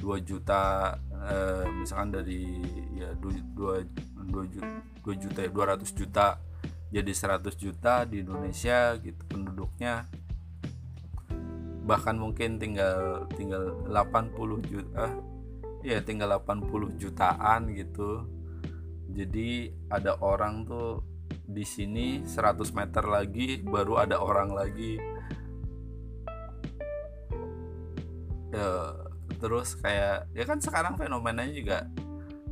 2 0.00 0.24
juta 0.24 0.96
eh, 1.12 1.64
misalkan 1.76 2.10
dari 2.16 2.58
ya 2.96 3.12
2, 3.14 3.54
2, 3.54 4.32
2 4.32 5.22
juta 5.22 5.40
200 5.46 5.92
juta 5.92 6.26
jadi 6.90 7.12
100 7.14 7.54
juta 7.54 8.02
di 8.02 8.26
Indonesia 8.26 8.98
gitu 8.98 9.22
penduduknya. 9.30 10.10
Bahkan 11.86 12.18
mungkin 12.18 12.58
tinggal 12.58 13.30
tinggal 13.38 13.78
80 13.86 14.34
juta 14.66 15.06
ya 15.86 16.02
tinggal 16.02 16.42
80 16.42 16.98
jutaan 16.98 17.70
gitu. 17.78 18.26
Jadi 19.10 19.70
ada 19.90 20.18
orang 20.18 20.66
tuh 20.66 21.02
di 21.46 21.62
sini 21.66 22.22
100 22.26 22.74
meter 22.74 23.04
lagi 23.06 23.58
baru 23.58 24.06
ada 24.06 24.22
orang 24.22 24.54
lagi 24.54 25.02
ya, 28.54 28.94
terus 29.40 29.74
kayak 29.80 30.28
ya 30.36 30.44
kan 30.44 30.60
sekarang 30.60 30.94
fenomenanya 31.00 31.54
juga 31.56 31.78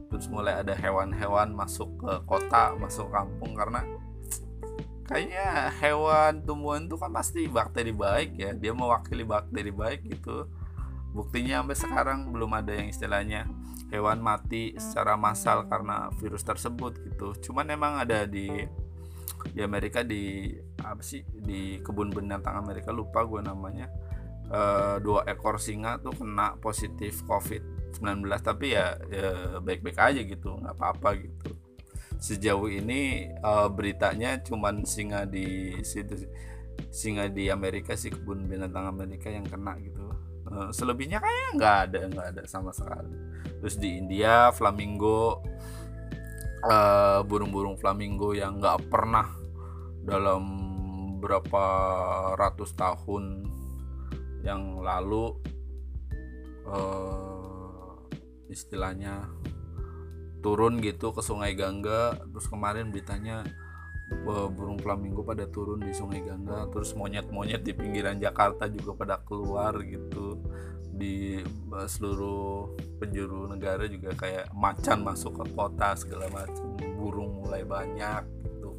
terus 0.09 0.27
mulai 0.33 0.57
ada 0.57 0.73
hewan-hewan 0.73 1.53
masuk 1.53 2.01
ke 2.01 2.13
kota 2.25 2.73
masuk 2.81 3.13
kampung 3.13 3.53
karena 3.53 3.85
kayaknya 5.09 5.73
hewan 5.81 6.45
tumbuhan 6.45 6.85
itu 6.85 6.97
kan 7.01 7.13
pasti 7.13 7.49
bakteri 7.49 7.97
baik 7.97 8.37
ya 8.37 8.53
dia 8.53 8.77
mewakili 8.77 9.25
bakteri 9.25 9.73
baik 9.73 10.05
gitu. 10.05 10.49
Buktinya 11.09 11.65
sampai 11.65 11.77
sekarang 11.81 12.19
belum 12.29 12.53
ada 12.53 12.77
yang 12.77 12.93
istilahnya 12.93 13.49
hewan 13.89 14.21
mati 14.21 14.77
secara 14.77 15.17
massal 15.17 15.65
karena 15.65 16.13
virus 16.21 16.45
tersebut 16.45 17.01
gitu. 17.09 17.33
Cuman 17.49 17.73
emang 17.73 17.97
ada 17.97 18.29
di 18.29 18.69
di 19.57 19.61
Amerika 19.65 20.05
di 20.05 20.53
apa 20.85 21.01
sih 21.01 21.25
di 21.25 21.81
kebun 21.81 22.13
binatang 22.13 22.61
Amerika 22.61 22.93
lupa 22.93 23.25
gue 23.25 23.41
namanya 23.41 23.89
e, 24.49 24.61
dua 25.05 25.29
ekor 25.29 25.61
singa 25.61 26.01
tuh 26.01 26.17
kena 26.17 26.57
positif 26.59 27.21
COVID 27.29 27.93
19 28.01 28.25
tapi 28.41 28.77
ya, 28.77 28.97
ya 29.09 29.61
baik-baik 29.61 29.99
aja 29.99 30.21
gitu 30.25 30.57
nggak 30.59 30.75
apa-apa 30.77 31.09
gitu. 31.21 31.51
Sejauh 32.19 32.69
ini 32.69 33.31
e, 33.33 33.53
beritanya 33.73 34.41
cuman 34.43 34.83
singa 34.89 35.29
di 35.29 35.79
situ 35.85 36.29
singa 36.89 37.27
di 37.29 37.51
Amerika 37.51 37.99
sih 37.99 38.09
kebun 38.09 38.49
binatang 38.49 38.89
Amerika 38.89 39.29
yang 39.29 39.45
kena 39.45 39.77
gitu. 39.81 40.03
E, 40.49 40.73
selebihnya 40.73 41.21
kayak 41.21 41.49
nggak 41.57 41.77
ada 41.91 42.01
nggak 42.09 42.27
ada 42.37 42.43
sama 42.49 42.73
sekali. 42.73 43.13
Terus 43.59 43.77
di 43.77 43.99
India 43.99 44.51
flamingo 44.55 45.45
burung 46.59 47.23
burung-burung 47.31 47.77
flamingo 47.79 48.35
yang 48.35 48.59
nggak 48.59 48.91
pernah 48.91 49.31
dalam 50.03 50.43
berapa 51.19 51.65
ratus 52.39 52.75
tahun 52.79 53.47
yang 54.49 54.81
lalu 54.81 55.37
uh, 56.65 58.09
istilahnya 58.49 59.29
turun 60.41 60.81
gitu 60.81 61.13
ke 61.13 61.21
Sungai 61.21 61.53
Gangga. 61.53 62.17
Terus 62.33 62.49
kemarin 62.49 62.89
beritanya 62.89 63.45
uh, 64.25 64.49
burung 64.49 64.81
flamingo 64.81 65.21
pada 65.21 65.45
turun 65.45 65.85
di 65.85 65.93
Sungai 65.93 66.25
Gangga. 66.25 66.73
Terus 66.73 66.97
monyet-monyet 66.97 67.61
di 67.61 67.77
pinggiran 67.77 68.17
Jakarta 68.17 68.65
juga 68.73 68.97
pada 68.97 69.21
keluar 69.21 69.77
gitu. 69.85 70.41
Di 70.99 71.39
seluruh 71.87 72.75
penjuru 72.99 73.47
negara 73.47 73.87
juga 73.87 74.19
kayak 74.19 74.51
macan 74.51 75.07
masuk 75.07 75.45
ke 75.45 75.45
kota 75.55 75.95
segala 75.95 76.27
macam 76.27 76.75
burung 76.99 77.45
mulai 77.45 77.63
banyak 77.63 78.27
gitu. 78.43 78.75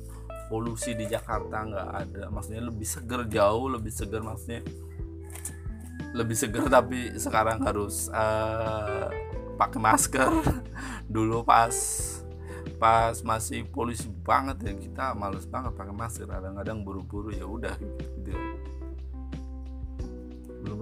Polusi 0.51 0.97
di 0.97 1.07
Jakarta 1.07 1.63
nggak 1.63 1.89
ada. 1.95 2.23
Maksudnya 2.27 2.67
lebih 2.67 2.83
seger 2.83 3.23
jauh 3.29 3.71
lebih 3.71 3.93
seger 3.93 4.19
maksudnya 4.19 4.65
lebih 6.13 6.33
seger 6.33 6.65
tapi 6.67 7.13
sekarang 7.17 7.61
harus 7.61 8.09
uh, 8.13 9.09
pakai 9.59 9.79
masker. 9.79 10.31
Dulu 11.13 11.43
pas 11.45 11.73
pas 12.79 13.15
masih 13.27 13.67
polusi 13.67 14.07
banget 14.23 14.71
ya 14.71 14.73
kita 14.73 15.05
males 15.13 15.45
banget 15.45 15.75
pakai 15.75 15.95
masker. 15.95 16.27
Kadang-kadang 16.29 16.81
buru-buru 16.81 17.33
ya 17.33 17.45
udah 17.45 17.75
gitu. 18.23 18.33
Belum 20.65 20.79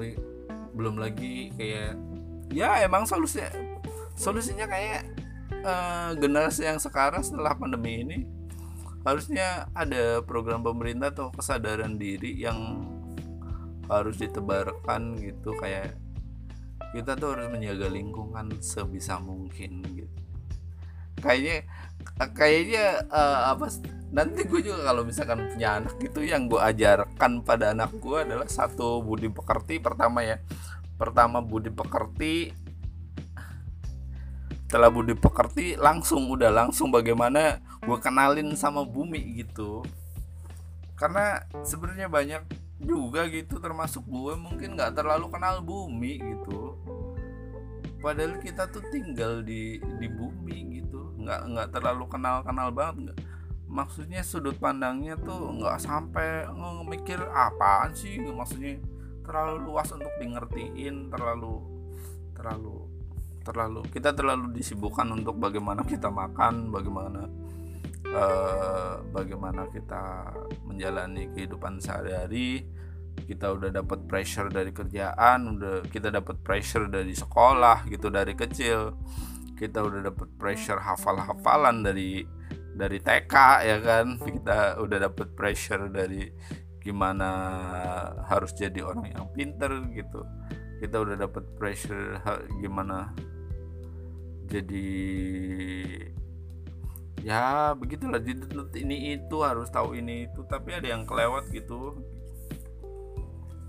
belum 0.78 0.96
lagi 1.02 1.50
kayak 1.58 1.98
ya 2.54 2.86
emang 2.86 3.10
solusinya 3.10 3.50
solusinya 4.14 4.70
kayak 4.70 5.10
uh, 5.66 6.14
generasi 6.18 6.70
yang 6.70 6.78
sekarang 6.78 7.26
setelah 7.26 7.58
pandemi 7.58 8.06
ini 8.06 8.18
harusnya 9.02 9.72
ada 9.72 10.20
program 10.22 10.62
pemerintah 10.62 11.10
atau 11.10 11.32
kesadaran 11.32 11.96
diri 11.96 12.36
yang 12.38 12.86
harus 13.88 14.20
ditebarkan 14.20 15.16
gitu 15.20 15.56
kayak 15.58 15.96
kita 16.96 17.20
tuh 17.20 17.36
harus 17.36 17.48
menjaga 17.52 17.88
lingkungan 17.92 18.48
sebisa 18.64 19.20
mungkin 19.20 19.84
gitu. 19.92 20.18
Kayaknya 21.18 21.66
kayaknya 22.32 22.86
uh, 23.10 23.52
apa 23.58 23.74
nanti 24.14 24.48
gue 24.48 24.62
juga 24.64 24.88
kalau 24.88 25.04
misalkan 25.04 25.50
punya 25.52 25.82
anak 25.82 25.98
gitu 26.00 26.24
yang 26.24 26.48
gue 26.48 26.62
ajarkan 26.62 27.44
pada 27.44 27.76
anak 27.76 27.92
gue 27.98 28.18
adalah 28.24 28.48
satu 28.48 29.04
budi 29.04 29.28
pekerti 29.28 29.82
pertama 29.82 30.24
ya. 30.24 30.40
Pertama 30.96 31.44
budi 31.44 31.74
pekerti. 31.74 32.54
Setelah 34.68 34.92
budi 34.92 35.16
pekerti 35.16 35.80
langsung 35.80 36.28
udah 36.28 36.52
langsung 36.52 36.92
bagaimana 36.92 37.64
gue 37.84 37.98
kenalin 38.00 38.52
sama 38.56 38.84
bumi 38.84 39.44
gitu. 39.44 39.84
Karena 40.98 41.40
sebenarnya 41.64 42.10
banyak 42.12 42.67
juga 42.78 43.26
gitu 43.30 43.58
termasuk 43.58 44.06
gue 44.06 44.34
mungkin 44.38 44.78
nggak 44.78 44.94
terlalu 44.98 45.28
kenal 45.34 45.62
bumi 45.66 46.22
gitu. 46.22 46.78
Padahal 47.98 48.38
kita 48.38 48.70
tuh 48.70 48.86
tinggal 48.94 49.42
di 49.42 49.82
di 49.82 50.08
bumi 50.08 50.82
gitu. 50.82 51.18
Nggak 51.18 51.42
nggak 51.50 51.68
terlalu 51.74 52.06
kenal 52.06 52.46
kenal 52.46 52.70
banget 52.70 53.10
nggak. 53.10 53.20
Maksudnya 53.68 54.24
sudut 54.24 54.56
pandangnya 54.62 55.20
tuh 55.20 55.52
nggak 55.58 55.82
sampai 55.82 56.48
ngemikir 56.48 57.20
apaan 57.34 57.92
sih 57.92 58.22
maksudnya 58.24 58.80
terlalu 59.28 59.68
luas 59.68 59.92
untuk 59.92 60.08
dimengertiin 60.24 61.12
terlalu 61.12 61.60
terlalu 62.32 62.88
terlalu 63.44 63.82
kita 63.92 64.16
terlalu 64.16 64.56
disibukkan 64.56 65.08
untuk 65.12 65.36
bagaimana 65.36 65.84
kita 65.84 66.08
makan 66.08 66.72
bagaimana 66.72 67.28
uh, 68.14 69.04
bagaimana 69.12 69.68
kita 69.72 70.32
menjalani 70.64 71.32
kehidupan 71.34 71.82
sehari-hari. 71.82 72.68
Kita 73.18 73.50
udah 73.50 73.74
dapat 73.74 74.06
pressure 74.06 74.48
dari 74.54 74.70
kerjaan 74.70 75.58
udah 75.58 75.90
kita 75.90 76.14
dapat 76.14 76.38
pressure 76.46 76.86
dari 76.86 77.18
sekolah 77.18 77.90
gitu 77.90 78.14
dari 78.14 78.38
kecil. 78.38 78.94
Kita 79.58 79.82
udah 79.82 80.14
dapat 80.14 80.30
pressure 80.38 80.78
hafal-hafalan 80.78 81.82
dari 81.82 82.22
dari 82.78 83.02
TK 83.02 83.34
ya 83.66 83.78
kan? 83.82 84.22
Kita 84.22 84.78
udah 84.78 84.98
dapat 85.10 85.34
pressure 85.34 85.90
dari 85.90 86.30
gimana 86.78 87.30
harus 88.30 88.54
jadi 88.54 88.86
orang 88.86 89.12
yang 89.18 89.28
pinter 89.34 89.74
gitu. 89.92 90.22
Kita 90.78 91.02
udah 91.02 91.18
dapat 91.18 91.44
pressure 91.58 92.22
gimana 92.62 93.12
jadi 94.48 94.88
ya 97.26 97.74
begitulah 97.74 98.22
dituntut 98.22 98.74
ini 98.78 99.18
itu 99.18 99.42
harus 99.42 99.70
tahu 99.74 99.98
ini 99.98 100.30
itu 100.30 100.46
tapi 100.46 100.78
ada 100.78 100.88
yang 100.94 101.06
kelewat 101.08 101.50
gitu. 101.50 101.98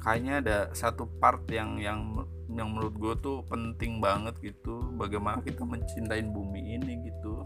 Kayaknya 0.04 0.34
ada 0.40 0.58
satu 0.72 1.11
part 1.20 1.44
yang 1.50 1.76
yang 1.80 2.24
yang 2.48 2.72
menurut 2.72 2.94
gue 2.96 3.14
tuh 3.20 3.37
penting 3.44 4.00
banget 4.00 4.34
gitu 4.40 4.80
bagaimana 4.96 5.44
kita 5.44 5.64
mencintai 5.64 6.24
bumi 6.28 6.80
ini 6.80 6.92
gitu. 7.08 7.44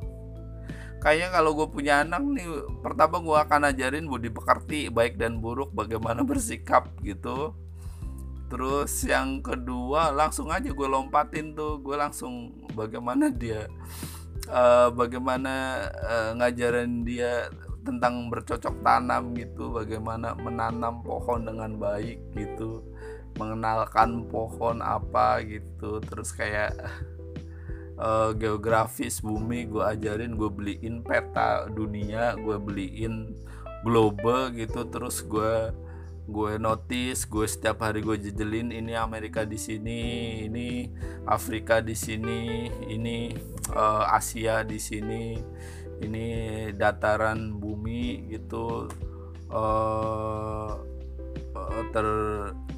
Kayaknya 1.02 1.28
kalau 1.34 1.50
gue 1.58 1.66
punya 1.66 2.06
anak 2.06 2.22
nih 2.22 2.46
pertama 2.78 3.18
gue 3.18 3.34
akan 3.34 3.74
ajarin 3.74 4.06
budi 4.06 4.30
pekerti 4.30 4.86
baik 4.86 5.18
dan 5.18 5.42
buruk 5.42 5.74
bagaimana 5.74 6.22
bersikap 6.28 6.86
gitu. 7.02 7.56
Terus 8.46 8.92
yang 9.08 9.42
kedua 9.42 10.12
langsung 10.12 10.52
aja 10.52 10.70
gue 10.70 10.88
lompatin 10.88 11.56
tuh 11.58 11.82
gue 11.82 11.96
langsung 11.98 12.52
bagaimana 12.76 13.32
dia 13.32 13.66
uh, 14.50 14.88
bagaimana 14.90 15.86
uh, 16.02 16.30
ngajarin 16.38 17.06
dia 17.06 17.50
tentang 17.82 18.30
bercocok 18.30 18.78
tanam 18.86 19.34
gitu 19.34 19.74
bagaimana 19.74 20.38
menanam 20.38 21.02
pohon 21.02 21.42
dengan 21.42 21.74
baik 21.74 22.22
gitu 22.38 22.86
mengenalkan 23.36 24.28
pohon 24.28 24.80
apa 24.80 25.42
gitu. 25.42 25.98
Terus 26.04 26.30
kayak 26.36 26.78
uh, 27.98 28.30
geografis 28.36 29.20
bumi 29.24 29.66
gue 29.68 29.82
ajarin 29.82 30.38
gue 30.38 30.50
beliin 30.50 31.02
peta 31.02 31.66
dunia 31.68 32.38
gue 32.38 32.56
beliin 32.60 33.34
globe 33.82 34.54
gitu. 34.54 34.86
Terus 34.86 35.24
gue 35.26 35.74
gue 36.32 36.56
notice 36.56 37.28
gue 37.28 37.44
setiap 37.44 37.84
hari 37.84 38.00
gue 38.00 38.16
jejelin 38.16 38.72
ini 38.72 38.96
Amerika 38.96 39.44
di 39.44 39.60
sini 39.60 40.00
ini 40.48 40.88
Afrika 41.28 41.84
di 41.84 41.92
sini 41.92 42.66
ini 42.88 43.36
uh, 43.76 44.08
Asia 44.08 44.64
di 44.64 44.80
sini 44.80 45.36
ini 46.00 46.26
dataran 46.72 47.60
bumi 47.60 48.32
gitu 48.32 48.88
uh, 49.52 50.72
ter 51.92 52.08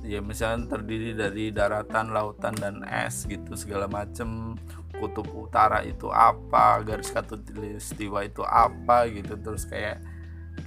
ya 0.05 0.21
misalnya 0.21 0.77
terdiri 0.77 1.17
dari 1.17 1.49
daratan 1.55 2.13
lautan 2.13 2.53
dan 2.59 2.85
es 2.85 3.25
gitu 3.25 3.57
segala 3.57 3.89
macem 3.89 4.59
kutub 4.99 5.27
utara 5.33 5.81
itu 5.83 6.13
apa 6.13 6.85
garis 6.85 7.11
khatulistiwa 7.11 8.27
itu 8.27 8.43
apa 8.45 9.09
gitu 9.09 9.35
terus 9.41 9.65
kayak 9.65 10.03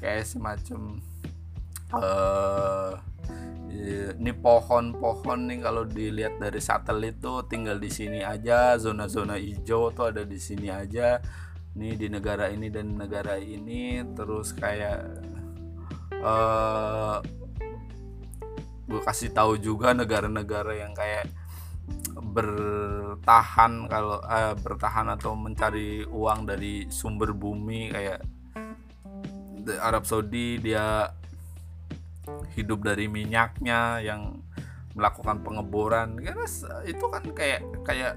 kayak 0.02 0.26
semacam 0.26 1.00
uh, 1.96 2.92
ini 4.18 4.34
pohon-pohon 4.34 5.48
nih 5.48 5.60
kalau 5.64 5.84
dilihat 5.88 6.42
dari 6.42 6.60
satelit 6.60 7.22
tuh 7.22 7.46
tinggal 7.48 7.78
di 7.78 7.88
sini 7.88 8.26
aja 8.26 8.76
zona-zona 8.76 9.38
hijau 9.38 9.94
tuh 9.94 10.12
ada 10.12 10.24
di 10.28 10.40
sini 10.42 10.68
aja. 10.68 11.22
Nih 11.78 11.94
di 11.94 12.10
negara 12.10 12.50
ini 12.50 12.74
dan 12.74 12.98
negara 12.98 13.38
ini 13.38 14.02
terus 14.18 14.50
kayak 14.58 15.06
uh, 16.26 17.22
gue 18.88 19.02
kasih 19.04 19.30
tahu 19.36 19.62
juga 19.62 19.94
negara-negara 19.94 20.74
yang 20.74 20.98
kayak 20.98 21.30
bertahan 22.18 23.86
kalau 23.86 24.20
uh, 24.26 24.56
bertahan 24.58 25.14
atau 25.14 25.38
mencari 25.38 26.04
uang 26.08 26.50
dari 26.50 26.90
sumber 26.90 27.32
bumi 27.36 27.94
kayak 27.94 28.20
Arab 29.84 30.08
Saudi 30.08 30.58
dia 30.64 31.12
hidup 32.54 32.84
dari 32.84 33.08
minyaknya 33.08 34.02
yang 34.04 34.42
melakukan 34.98 35.46
pengeboran. 35.46 36.18
Karena 36.18 36.46
itu 36.84 37.06
kan 37.08 37.24
kayak 37.32 37.62
kayak 37.86 38.14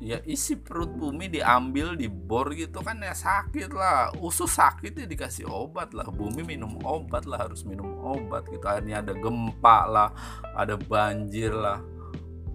ya 0.00 0.16
isi 0.24 0.56
perut 0.56 0.88
bumi 0.96 1.28
diambil 1.28 1.92
dibor 1.92 2.48
gitu 2.56 2.80
kan 2.80 3.04
ya 3.04 3.12
sakit 3.12 3.70
lah. 3.76 4.08
Usus 4.18 4.56
sakit 4.56 4.96
ya 4.96 5.06
dikasih 5.06 5.44
obat 5.46 5.92
lah. 5.92 6.08
Bumi 6.08 6.40
minum 6.42 6.80
obat 6.82 7.28
lah 7.28 7.46
harus 7.46 7.62
minum 7.68 8.00
obat 8.00 8.48
gitu. 8.48 8.64
Akhirnya 8.64 9.04
ada 9.04 9.12
gempa 9.12 9.78
lah 9.86 10.10
ada 10.56 10.74
banjir 10.80 11.52
lah. 11.52 11.84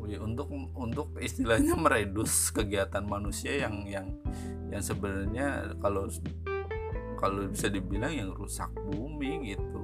Ya, 0.06 0.22
untuk 0.22 0.54
untuk 0.78 1.18
istilahnya 1.18 1.74
meredus 1.82 2.54
kegiatan 2.54 3.02
manusia 3.02 3.58
yang 3.66 3.90
yang 3.90 4.08
yang 4.70 4.82
sebenarnya 4.82 5.74
kalau 5.82 6.06
kalau 7.18 7.50
bisa 7.50 7.74
dibilang 7.74 8.14
yang 8.14 8.30
rusak 8.38 8.70
bumi 8.86 9.56
gitu 9.56 9.75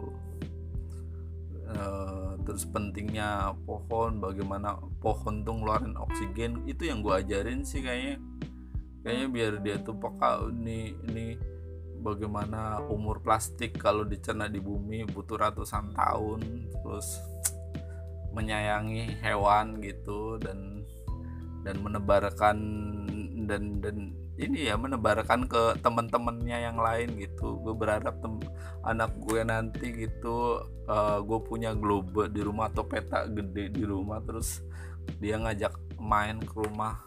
terus 2.52 2.68
pentingnya 2.68 3.56
pohon 3.64 4.20
bagaimana 4.20 4.76
pohon 5.00 5.48
tuh 5.48 5.56
ngeluarin 5.56 5.96
oksigen 5.96 6.68
itu 6.68 6.92
yang 6.92 7.00
gue 7.00 7.16
ajarin 7.16 7.64
sih 7.64 7.80
kayaknya. 7.80 8.20
Kayaknya 9.08 9.28
biar 9.32 9.54
dia 9.64 9.76
tuh 9.80 9.96
peka 9.96 10.52
ini 10.52 10.92
ini 11.08 11.40
bagaimana 12.04 12.84
umur 12.92 13.24
plastik 13.24 13.80
kalau 13.80 14.04
dicerna 14.04 14.52
di 14.52 14.60
bumi 14.60 15.08
butuh 15.08 15.40
ratusan 15.40 15.96
tahun 15.96 16.68
terus 16.84 17.24
menyayangi 18.36 19.22
hewan 19.24 19.80
gitu 19.80 20.36
dan 20.44 20.84
dan 21.64 21.80
menebarkan 21.80 22.58
dan 23.48 23.80
dan 23.80 24.11
ini 24.42 24.66
ya 24.66 24.76
menebarkan 24.76 25.46
ke 25.46 25.78
teman-temannya 25.86 26.58
yang 26.66 26.82
lain 26.82 27.14
gitu. 27.22 27.62
Gue 27.62 27.78
berharap 27.78 28.18
tem 28.20 28.42
anak 28.82 29.14
gue 29.22 29.46
nanti 29.46 29.94
gitu 29.94 30.66
uh, 30.90 31.22
gue 31.22 31.40
punya 31.46 31.78
globe 31.78 32.26
di 32.34 32.42
rumah 32.42 32.74
atau 32.74 32.82
peta 32.82 33.30
gede 33.30 33.70
di 33.70 33.86
rumah 33.86 34.18
terus 34.26 34.66
dia 35.22 35.38
ngajak 35.38 35.78
main 36.02 36.42
ke 36.42 36.54
rumah 36.58 36.98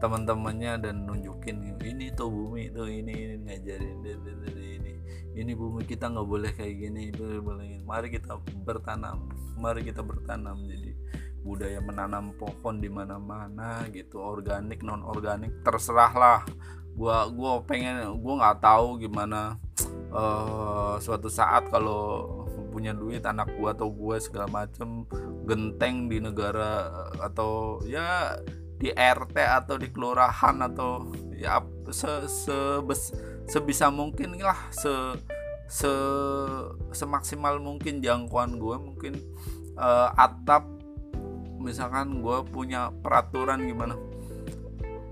teman-temannya 0.00 0.80
dan 0.80 1.04
nunjukin 1.04 1.76
ini 1.84 2.08
tuh 2.16 2.32
bumi 2.32 2.72
tuh 2.72 2.88
ini, 2.88 3.12
ini 3.12 3.36
ngajarin 3.44 4.00
ini. 4.04 4.92
Ini 5.30 5.52
bumi 5.56 5.84
kita 5.88 6.08
nggak 6.12 6.28
boleh 6.28 6.50
kayak 6.52 6.74
gini 6.76 7.12
boleh 7.16 7.80
mari 7.86 8.12
kita 8.12 8.36
bertanam 8.66 9.30
mari 9.60 9.84
kita 9.84 10.00
bertanam 10.00 10.58
jadi 10.64 10.90
budaya 11.50 11.82
menanam 11.82 12.30
pohon 12.38 12.78
di 12.78 12.86
mana-mana 12.86 13.82
gitu 13.90 14.22
organik 14.22 14.86
non 14.86 15.02
organik 15.02 15.50
terserah 15.66 16.12
lah 16.14 16.40
gua 16.94 17.26
gua 17.26 17.58
pengen 17.66 18.22
gua 18.22 18.34
nggak 18.38 18.58
tahu 18.62 19.02
gimana 19.02 19.58
uh, 20.14 20.94
suatu 21.02 21.26
saat 21.26 21.66
kalau 21.74 22.46
punya 22.70 22.94
duit 22.94 23.26
anak 23.26 23.50
gua 23.58 23.74
atau 23.74 23.90
gua 23.90 24.22
segala 24.22 24.46
macem 24.46 25.02
genteng 25.50 26.06
di 26.06 26.22
negara 26.22 26.86
atau 27.18 27.82
ya 27.82 28.38
di 28.80 28.88
RT 28.94 29.36
atau 29.36 29.76
di 29.76 29.92
kelurahan 29.92 30.56
atau 30.64 31.12
ya 31.36 31.60
se, 31.92 32.08
se 32.30 32.56
bes, 32.80 33.12
sebisa 33.44 33.92
mungkin 33.92 34.40
lah 34.40 34.56
se 34.72 34.88
se 35.70 35.92
semaksimal 36.96 37.60
mungkin 37.60 38.00
jangkauan 38.00 38.56
gue 38.56 38.76
mungkin 38.80 39.14
uh, 39.76 40.10
atap 40.16 40.79
misalkan 41.60 42.24
gue 42.24 42.38
punya 42.48 42.88
peraturan 43.04 43.60
gimana 43.62 43.94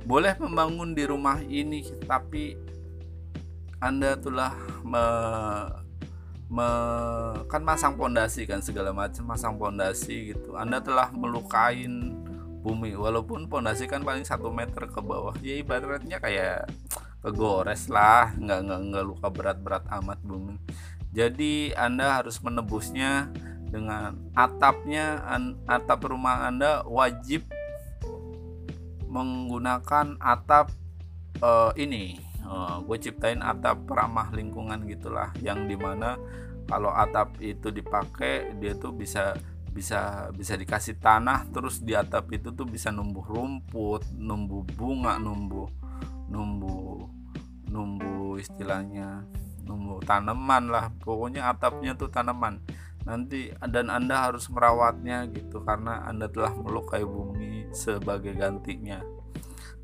boleh 0.08 0.32
membangun 0.40 0.96
di 0.96 1.04
rumah 1.04 1.44
ini 1.44 1.84
tapi 2.08 2.56
anda 3.78 4.18
telah 4.18 4.58
me, 4.82 5.04
me, 6.50 6.68
kan 7.46 7.62
masang 7.62 7.94
pondasi 7.94 8.42
kan 8.42 8.58
segala 8.58 8.90
macam 8.90 9.22
masang 9.30 9.54
pondasi 9.54 10.34
gitu. 10.34 10.58
Anda 10.58 10.82
telah 10.82 11.14
melukain 11.14 12.18
bumi 12.58 12.98
walaupun 12.98 13.46
pondasi 13.46 13.86
kan 13.86 14.02
paling 14.02 14.26
satu 14.26 14.50
meter 14.50 14.90
ke 14.90 14.98
bawah. 14.98 15.34
Ya 15.46 15.62
ibaratnya 15.62 16.18
kayak 16.18 16.66
kegores 17.22 17.86
lah 17.86 18.34
nggak 18.34 18.60
nggak 18.66 18.80
nggak 18.90 19.04
luka 19.06 19.28
berat-berat 19.30 19.84
amat 20.02 20.18
bumi. 20.26 20.58
Jadi 21.14 21.70
anda 21.78 22.18
harus 22.18 22.42
menebusnya 22.42 23.30
dengan 23.68 24.16
atapnya 24.32 25.20
atap 25.68 26.08
rumah 26.08 26.48
Anda 26.48 26.84
wajib 26.88 27.44
menggunakan 29.08 30.20
atap 30.20 30.72
uh, 31.40 31.72
ini. 31.76 32.20
Uh, 32.48 32.80
gue 32.88 32.96
ciptain 32.96 33.44
atap 33.44 33.84
ramah 33.84 34.32
lingkungan 34.32 34.88
gitulah 34.88 35.36
yang 35.44 35.68
di 35.68 35.76
mana 35.76 36.16
kalau 36.64 36.88
atap 36.88 37.36
itu 37.44 37.68
dipakai 37.68 38.56
dia 38.56 38.72
tuh 38.72 38.96
bisa 38.96 39.36
bisa 39.68 40.32
bisa 40.32 40.56
dikasih 40.56 40.96
tanah 40.96 41.44
terus 41.52 41.84
di 41.84 41.92
atap 41.92 42.32
itu 42.32 42.48
tuh 42.56 42.64
bisa 42.64 42.88
numbuh 42.88 43.20
rumput 43.20 44.00
numbuh 44.16 44.64
bunga 44.64 45.20
numbuh 45.20 45.68
numbuh 46.32 47.04
numbuh 47.68 48.40
istilahnya 48.40 49.28
numbuh 49.68 50.00
tanaman 50.02 50.72
lah. 50.72 50.88
Pokoknya 51.04 51.52
atapnya 51.52 51.92
tuh 51.92 52.08
tanaman 52.08 52.64
nanti 53.08 53.48
dan 53.72 53.88
Anda 53.88 54.28
harus 54.28 54.52
merawatnya 54.52 55.24
gitu 55.32 55.64
karena 55.64 56.04
Anda 56.04 56.28
telah 56.28 56.52
melukai 56.52 57.02
bumi 57.08 57.72
sebagai 57.72 58.36
gantinya. 58.36 59.00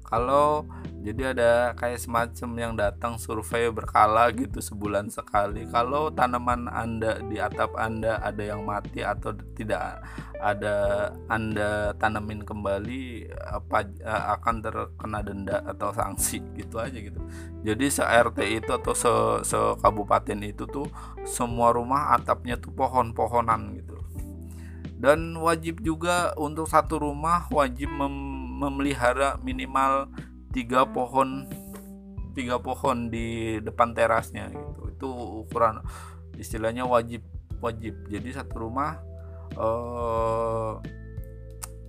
Kalau 0.04 0.68
jadi 1.04 1.36
ada 1.36 1.76
kayak 1.76 2.00
semacam 2.00 2.50
yang 2.56 2.72
datang 2.80 3.20
survei 3.20 3.68
berkala 3.68 4.32
gitu 4.32 4.64
sebulan 4.64 5.12
sekali. 5.12 5.68
Kalau 5.68 6.08
tanaman 6.08 6.64
Anda 6.64 7.20
di 7.20 7.36
atap 7.36 7.76
Anda 7.76 8.24
ada 8.24 8.40
yang 8.40 8.64
mati 8.64 9.04
atau 9.04 9.36
tidak 9.52 10.00
ada 10.40 11.08
Anda 11.28 11.92
tanamin 12.00 12.40
kembali 12.48 13.28
apa 13.36 13.84
akan 14.40 14.54
terkena 14.64 15.20
denda 15.20 15.60
atau 15.68 15.92
sanksi 15.92 16.40
gitu 16.56 16.80
aja 16.80 16.96
gitu. 16.96 17.20
Jadi 17.60 17.84
se 17.92 18.00
RT 18.00 18.64
itu 18.64 18.70
atau 18.72 18.96
se, 18.96 19.12
se 19.44 19.60
kabupaten 19.84 20.40
itu 20.40 20.64
tuh 20.64 20.88
semua 21.28 21.76
rumah 21.76 22.16
atapnya 22.16 22.56
tuh 22.56 22.72
pohon-pohonan 22.72 23.76
gitu. 23.76 24.00
Dan 24.96 25.36
wajib 25.36 25.84
juga 25.84 26.32
untuk 26.40 26.64
satu 26.64 26.96
rumah 26.96 27.44
wajib 27.52 27.92
mem 27.92 28.33
memelihara 28.54 29.36
minimal 29.42 30.06
tiga 30.54 30.86
pohon 30.86 31.50
tiga 32.34 32.58
pohon 32.62 33.10
di 33.10 33.58
depan 33.58 33.94
terasnya 33.94 34.50
gitu. 34.50 34.80
Itu 34.94 35.08
ukuran 35.46 35.82
istilahnya 36.38 36.86
wajib 36.86 37.22
wajib. 37.58 37.94
Jadi 38.10 38.34
satu 38.34 38.70
rumah 38.70 39.02
uh, 39.58 40.78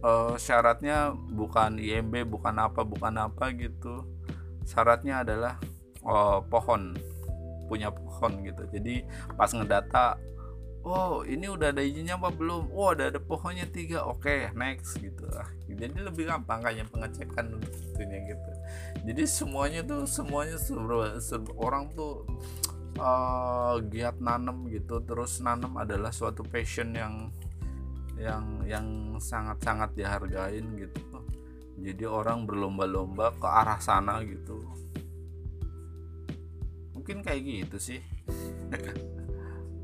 uh, 0.01 0.33
syaratnya 0.37 1.13
bukan 1.13 1.81
IMB 1.81 2.25
bukan 2.29 2.55
apa 2.61 2.81
bukan 2.81 3.13
apa 3.21 3.53
gitu. 3.53 4.05
Syaratnya 4.65 5.21
adalah 5.21 5.61
uh, 6.05 6.41
pohon 6.45 6.97
punya 7.65 7.89
pohon 7.89 8.45
gitu. 8.45 8.65
Jadi 8.69 9.05
pas 9.33 9.49
ngedata 9.49 10.17
oh 10.85 11.25
ini 11.25 11.49
udah 11.49 11.73
ada 11.73 11.81
izinnya 11.81 12.15
apa 12.15 12.29
belum? 12.29 12.69
Oh 12.69 12.93
ada 12.93 13.09
ada 13.09 13.17
pohonnya 13.17 13.65
tiga. 13.65 14.05
Oke 14.05 14.29
okay, 14.29 14.39
next 14.53 15.01
gitu. 15.01 15.25
Lah 15.25 15.49
jadi 15.65 16.05
lebih 16.05 16.29
gampang 16.29 16.61
kayaknya 16.61 16.85
pengecekan 16.93 17.57
itunya 17.57 18.19
gitu. 18.29 18.51
Jadi 19.09 19.23
semuanya 19.25 19.81
tuh 19.81 20.05
semuanya 20.05 20.55
serba, 20.61 21.17
serba, 21.17 21.51
orang 21.57 21.89
tuh 21.97 22.29
uh, 23.01 23.81
giat 23.89 24.21
nanam 24.21 24.69
gitu. 24.69 25.01
Terus 25.01 25.41
nanam 25.41 25.73
adalah 25.81 26.13
suatu 26.13 26.45
passion 26.45 26.93
yang 26.93 27.33
yang 28.15 28.63
yang 28.69 28.87
sangat 29.17 29.57
sangat 29.65 29.89
dihargain 29.97 30.69
gitu. 30.77 31.01
Jadi 31.81 32.05
orang 32.07 32.47
berlomba-lomba 32.47 33.35
ke 33.35 33.47
arah 33.49 33.81
sana 33.81 34.21
gitu. 34.21 34.61
Mungkin 36.93 37.25
kayak 37.25 37.41
gitu 37.43 37.77
sih 37.77 38.01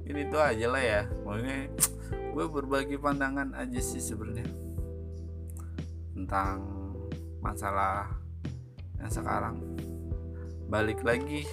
ini 0.05 0.21
tuh 0.29 0.41
aja 0.41 0.65
lah 0.69 0.83
ya. 0.83 1.01
Makanya 1.25 1.69
gue 2.11 2.45
berbagi 2.47 2.95
pandangan 2.97 3.53
aja 3.57 3.81
sih 3.81 4.01
sebenarnya. 4.01 4.47
Tentang 6.15 6.57
masalah 7.41 8.09
yang 9.01 9.11
sekarang. 9.11 9.57
Balik 10.71 11.03
lagi 11.03 11.43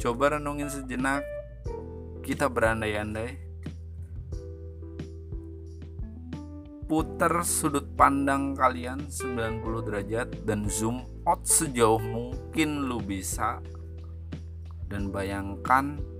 coba 0.00 0.38
renungin 0.38 0.70
sejenak. 0.72 1.22
Kita 2.22 2.46
berandai-andai. 2.46 3.50
Putar 6.86 7.40
sudut 7.40 7.88
pandang 7.96 8.52
kalian 8.52 9.08
90 9.08 9.86
derajat 9.88 10.28
dan 10.44 10.68
zoom 10.68 11.08
out 11.24 11.42
sejauh 11.48 11.98
mungkin 11.98 12.84
lu 12.84 13.00
bisa. 13.00 13.64
Dan 14.92 15.08
bayangkan 15.08 16.11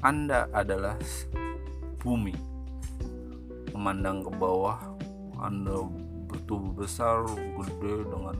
Anda 0.00 0.48
adalah 0.56 0.96
bumi. 2.00 2.32
Memandang 3.76 4.24
ke 4.24 4.32
bawah 4.32 4.80
Anda 5.36 5.76
bertubuh 6.24 6.72
besar 6.72 7.28
gede 7.28 8.08
dengan 8.08 8.36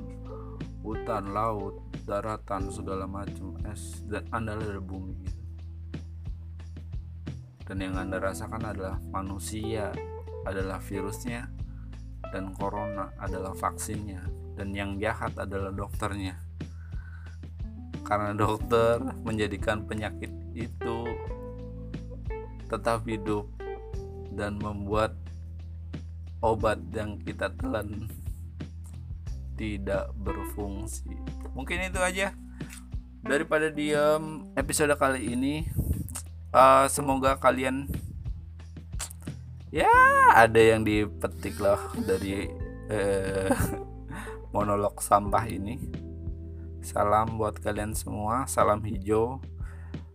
hutan 0.81 1.37
laut 1.37 1.85
daratan 2.09 2.73
segala 2.73 3.05
macam 3.05 3.61
es 3.69 4.01
dan 4.09 4.25
Anda 4.33 4.57
adalah 4.57 4.81
bumi. 4.81 5.21
Dan 7.69 7.77
yang 7.85 8.01
Anda 8.01 8.25
rasakan 8.25 8.65
adalah 8.65 8.97
manusia 9.13 9.93
adalah 10.49 10.81
virusnya 10.81 11.45
dan 12.33 12.57
corona 12.57 13.13
adalah 13.21 13.53
vaksinnya 13.53 14.25
dan 14.57 14.73
yang 14.73 14.97
jahat 14.97 15.37
adalah 15.37 15.77
dokternya. 15.77 16.41
Karena 18.01 18.33
dokter 18.33 18.97
menjadikan 19.29 19.85
penyakit 19.85 20.33
itu 20.57 21.10
tetap 22.71 23.03
hidup 23.05 23.51
dan 24.31 24.57
membuat 24.63 25.19
obat 26.41 26.79
yang 26.95 27.19
kita 27.21 27.51
telan 27.59 28.07
tidak 29.59 30.09
berfungsi. 30.17 31.13
Mungkin 31.53 31.93
itu 31.93 32.01
aja. 32.01 32.33
Daripada 33.21 33.69
diam 33.69 34.49
episode 34.57 34.97
kali 34.97 35.37
ini 35.37 35.69
uh, 36.57 36.89
semoga 36.89 37.37
kalian 37.37 37.85
ya 39.69 39.93
ada 40.33 40.57
yang 40.57 40.81
dipetik 40.89 41.61
loh 41.61 41.79
dari 42.01 42.49
eh, 42.89 43.53
monolog 44.57 45.05
sampah 45.05 45.45
ini. 45.45 45.77
Salam 46.81 47.37
buat 47.37 47.61
kalian 47.61 47.93
semua 47.93 48.49
salam 48.49 48.81
hijau. 48.81 49.45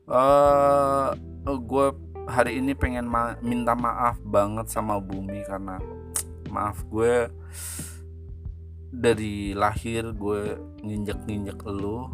Uh, 0.10 1.14
eh, 1.46 1.58
gue 1.62 1.88
hari 2.26 2.58
ini 2.58 2.74
pengen 2.74 3.06
ma 3.06 3.38
minta 3.46 3.78
maaf 3.78 4.18
banget 4.26 4.70
sama 4.70 4.98
bumi 4.98 5.46
karena 5.46 5.78
maaf 6.50 6.82
gue 6.90 7.30
dari 8.90 9.52
lahir 9.54 10.16
gue 10.16 10.58
nginjek 10.82 11.28
nginjek 11.28 11.60
lu 11.68 12.10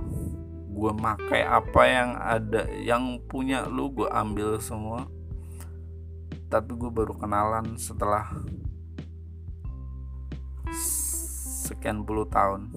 gue 0.71 0.91
makai 0.95 1.43
apa 1.43 1.81
yang 1.83 2.09
ada 2.17 2.63
yang 2.79 3.19
punya 3.27 3.67
lu 3.67 3.91
gue 3.91 4.07
ambil 4.07 4.57
semua. 4.57 5.07
Tapi 6.51 6.75
gue 6.75 6.91
baru 6.91 7.15
kenalan 7.15 7.79
setelah 7.79 8.27
sekian 11.63 12.03
puluh 12.03 12.27
tahun. 12.27 12.71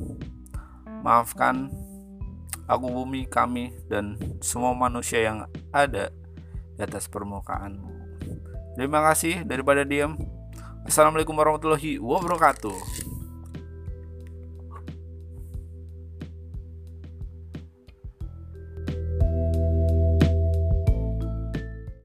Maafkan 1.03 1.71
aku 2.71 2.87
bumi 2.87 3.27
kami 3.27 3.75
dan 3.91 4.19
semua 4.39 4.75
manusia 4.75 5.23
yang 5.23 5.47
ada 5.75 6.11
di 6.75 6.81
atas 6.83 7.07
permukaanmu. 7.07 7.91
Terima 8.75 9.01
kasih 9.07 9.47
daripada 9.47 9.87
diam 9.87 10.19
assalamualaikum 10.85 11.33
warahmatullahi 11.39 11.97
wabarakatuh 12.03 12.77